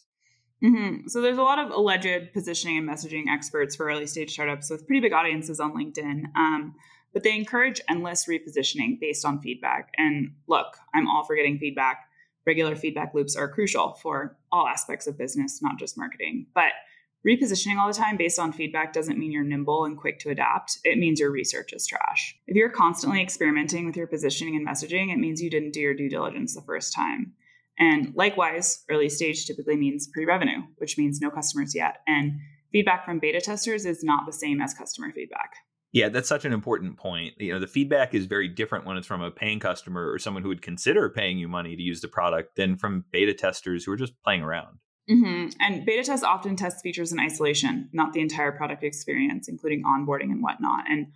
[0.62, 1.08] Mm-hmm.
[1.08, 4.86] So there's a lot of alleged positioning and messaging experts for early stage startups with
[4.86, 6.24] pretty big audiences on LinkedIn.
[6.36, 6.74] Um,
[7.12, 9.90] but they encourage endless repositioning based on feedback.
[9.96, 12.04] And look, I'm all for getting feedback.
[12.46, 16.46] Regular feedback loops are crucial for all aspects of business, not just marketing.
[16.54, 16.72] But
[17.26, 20.78] Repositioning all the time based on feedback doesn't mean you're nimble and quick to adapt.
[20.84, 22.34] It means your research is trash.
[22.46, 25.94] If you're constantly experimenting with your positioning and messaging, it means you didn't do your
[25.94, 27.34] due diligence the first time.
[27.78, 31.98] And likewise, early stage typically means pre revenue, which means no customers yet.
[32.06, 32.32] And
[32.72, 35.52] feedback from beta testers is not the same as customer feedback.
[35.92, 37.34] Yeah, that's such an important point.
[37.38, 40.42] You know, the feedback is very different when it's from a paying customer or someone
[40.42, 43.92] who would consider paying you money to use the product than from beta testers who
[43.92, 44.78] are just playing around.
[45.10, 45.48] Mm-hmm.
[45.60, 50.30] And beta tests often test features in isolation, not the entire product experience, including onboarding
[50.30, 50.84] and whatnot.
[50.88, 51.08] And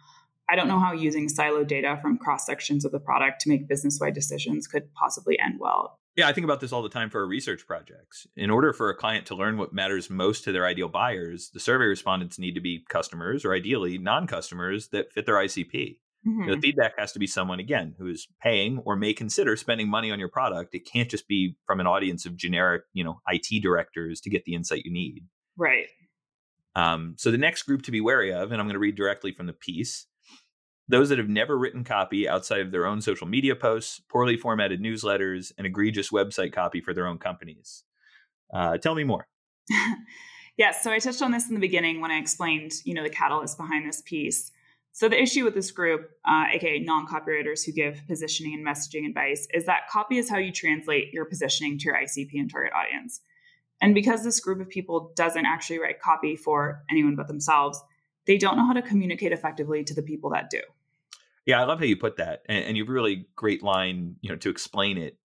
[0.50, 3.68] I don't know how using siloed data from cross sections of the product to make
[3.68, 5.98] business wide decisions could possibly end well.
[6.16, 8.26] Yeah, I think about this all the time for our research projects.
[8.36, 11.58] In order for a client to learn what matters most to their ideal buyers, the
[11.58, 15.96] survey respondents need to be customers or ideally non customers that fit their ICP.
[16.26, 16.40] Mm-hmm.
[16.40, 19.56] You know, the feedback has to be someone again who is paying or may consider
[19.56, 20.74] spending money on your product.
[20.74, 24.44] It can't just be from an audience of generic, you know, IT directors to get
[24.44, 25.24] the insight you need.
[25.56, 25.86] Right.
[26.76, 29.32] Um, so the next group to be wary of, and I'm going to read directly
[29.32, 30.06] from the piece,
[30.88, 34.80] those that have never written copy outside of their own social media posts, poorly formatted
[34.80, 37.84] newsletters, and egregious website copy for their own companies.
[38.52, 39.26] Uh, tell me more.
[40.58, 43.10] yes, so I touched on this in the beginning when I explained, you know, the
[43.10, 44.50] catalyst behind this piece.
[44.94, 49.48] So the issue with this group, uh, aka non-copywriters who give positioning and messaging advice,
[49.52, 53.20] is that copy is how you translate your positioning to your ICP and target audience.
[53.80, 57.82] And because this group of people doesn't actually write copy for anyone but themselves,
[58.28, 60.60] they don't know how to communicate effectively to the people that do.
[61.44, 64.36] Yeah, I love how you put that, and, and you've really great line, you know,
[64.36, 65.18] to explain it.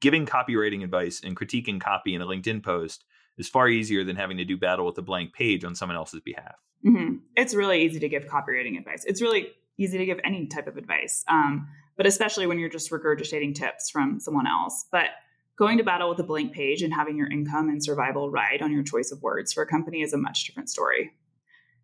[0.00, 3.06] Giving copywriting advice and critiquing copy in a LinkedIn post
[3.38, 6.20] is far easier than having to do battle with a blank page on someone else's
[6.20, 6.56] behalf.
[6.86, 7.16] Mm-hmm.
[7.36, 9.04] It's really easy to give copywriting advice.
[9.04, 12.90] It's really easy to give any type of advice, um, but especially when you're just
[12.90, 14.86] regurgitating tips from someone else.
[14.90, 15.10] But
[15.58, 18.72] going to battle with a blank page and having your income and survival ride on
[18.72, 21.12] your choice of words for a company is a much different story.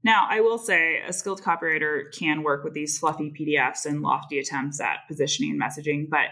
[0.02, 4.38] Now, I will say a skilled copywriter can work with these fluffy PDFs and lofty
[4.38, 6.28] attempts at positioning and messaging, but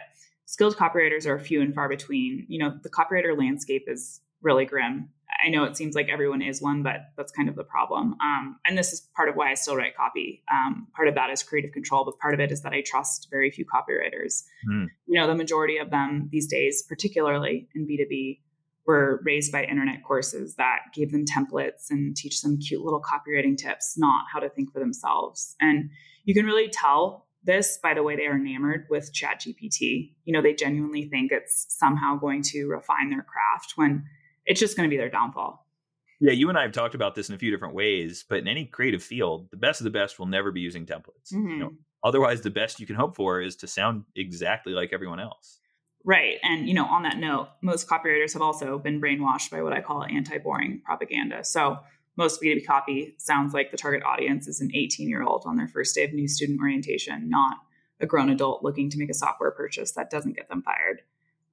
[0.46, 2.46] skilled copywriters are few and far between.
[2.48, 5.10] You know, the copywriter landscape is really grim.
[5.44, 8.14] I know it seems like everyone is one, but that's kind of the problem.
[8.20, 10.42] Um, and this is part of why I still write copy.
[10.52, 13.28] Um, part of that is creative control, but part of it is that I trust
[13.30, 14.44] very few copywriters.
[14.70, 14.86] Mm.
[15.06, 18.40] You know, the majority of them these days, particularly in B2B,
[18.86, 23.56] were raised by internet courses that gave them templates and teach them cute little copywriting
[23.56, 25.56] tips, not how to think for themselves.
[25.60, 25.90] And
[26.24, 30.12] you can really tell this by the way they are enamored with ChatGPT.
[30.24, 34.04] You know, they genuinely think it's somehow going to refine their craft when
[34.46, 35.66] it's just going to be their downfall.
[36.20, 38.48] Yeah, you and I have talked about this in a few different ways, but in
[38.48, 41.32] any creative field, the best of the best will never be using templates.
[41.32, 41.48] Mm-hmm.
[41.48, 41.76] You know, mm-hmm.
[42.02, 45.58] otherwise, the best you can hope for is to sound exactly like everyone else.
[46.04, 46.36] Right.
[46.42, 49.80] And, you know, on that note, most copywriters have also been brainwashed by what I
[49.80, 51.44] call anti boring propaganda.
[51.44, 51.78] So,
[52.16, 55.66] most B2B copy sounds like the target audience is an 18 year old on their
[55.66, 57.56] first day of new student orientation, not
[58.00, 61.02] a grown adult looking to make a software purchase that doesn't get them fired.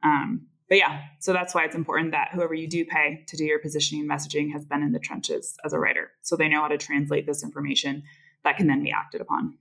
[0.04, 3.44] Um, but yeah, so that's why it's important that whoever you do pay to do
[3.44, 6.12] your positioning and messaging has been in the trenches as a writer.
[6.22, 8.04] So they know how to translate this information
[8.46, 9.58] that can then be acted upon.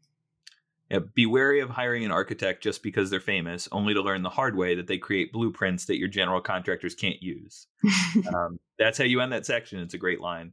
[0.89, 4.31] Yeah, be wary of hiring an architect just because they're famous, only to learn the
[4.31, 7.67] hard way that they create blueprints that your general contractors can't use.
[8.33, 9.81] um, that's how you end that section.
[9.81, 10.53] It's a great line.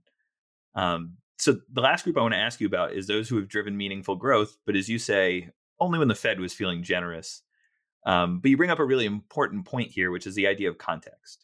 [0.73, 3.47] Um, so the last group I want to ask you about is those who have
[3.47, 7.43] driven meaningful growth, but as you say, only when the Fed was feeling generous.
[8.07, 10.77] Um, but you bring up a really important point here, which is the idea of
[10.77, 11.43] context.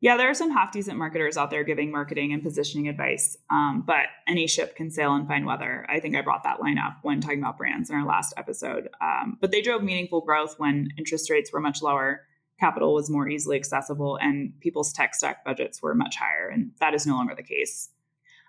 [0.00, 3.84] Yeah, there are some half decent marketers out there giving marketing and positioning advice, um,
[3.86, 5.84] but any ship can sail in fine weather.
[5.90, 8.88] I think I brought that line up when talking about brands in our last episode.
[9.02, 12.22] Um, but they drove meaningful growth when interest rates were much lower,
[12.58, 16.48] capital was more easily accessible, and people's tech stack budgets were much higher.
[16.48, 17.90] And that is no longer the case.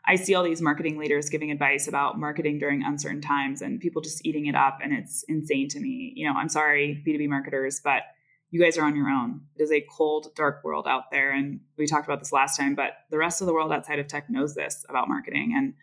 [0.05, 4.01] I see all these marketing leaders giving advice about marketing during uncertain times and people
[4.01, 4.79] just eating it up.
[4.81, 6.13] And it's insane to me.
[6.15, 8.03] You know, I'm sorry, B2B marketers, but
[8.49, 9.41] you guys are on your own.
[9.55, 11.31] It is a cold, dark world out there.
[11.31, 14.07] And we talked about this last time, but the rest of the world outside of
[14.07, 15.53] tech knows this about marketing.
[15.55, 15.73] And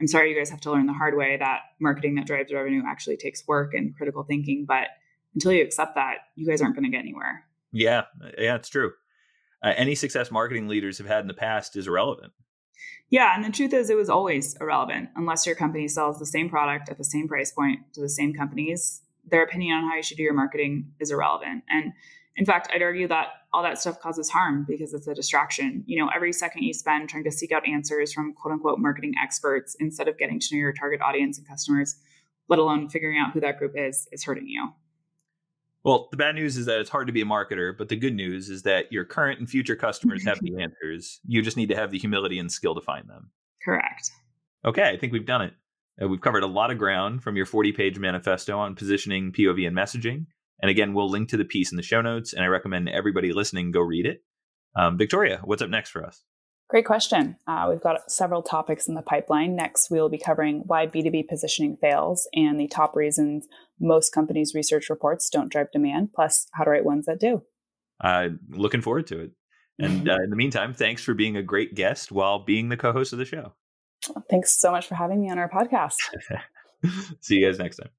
[0.00, 2.82] I'm sorry you guys have to learn the hard way that marketing that drives revenue
[2.86, 4.66] actually takes work and critical thinking.
[4.66, 4.88] But
[5.34, 7.44] until you accept that, you guys aren't going to get anywhere.
[7.72, 8.02] Yeah,
[8.38, 8.92] yeah, it's true.
[9.62, 12.32] Uh, any success marketing leaders have had in the past is irrelevant.
[13.10, 16.48] Yeah, and the truth is, it was always irrelevant unless your company sells the same
[16.48, 19.02] product at the same price point to the same companies.
[19.28, 21.64] Their opinion on how you should do your marketing is irrelevant.
[21.68, 21.92] And
[22.36, 25.84] in fact, I'd argue that all that stuff causes harm because it's a distraction.
[25.86, 29.12] You know, every second you spend trying to seek out answers from quote unquote marketing
[29.22, 31.96] experts instead of getting to know your target audience and customers,
[32.48, 34.70] let alone figuring out who that group is, is hurting you.
[35.84, 38.14] Well, the bad news is that it's hard to be a marketer, but the good
[38.14, 41.20] news is that your current and future customers have the answers.
[41.26, 43.30] You just need to have the humility and skill to find them.
[43.64, 44.10] Correct.
[44.64, 45.54] Okay, I think we've done it.
[46.00, 49.66] Uh, we've covered a lot of ground from your 40 page manifesto on positioning, POV,
[49.66, 50.26] and messaging.
[50.60, 53.32] And again, we'll link to the piece in the show notes, and I recommend everybody
[53.32, 54.22] listening go read it.
[54.76, 56.22] Um, Victoria, what's up next for us?
[56.72, 57.36] Great question.
[57.46, 59.54] Uh, we've got several topics in the pipeline.
[59.54, 63.46] Next, we will be covering why B2B positioning fails and the top reasons
[63.82, 67.42] most companies' research reports don't drive demand, plus how to write ones that do.
[68.00, 69.30] Uh, looking forward to it.
[69.78, 72.92] And uh, in the meantime, thanks for being a great guest while being the co
[72.92, 73.52] host of the show.
[74.30, 75.96] Thanks so much for having me on our podcast.
[77.20, 77.90] See you guys next time.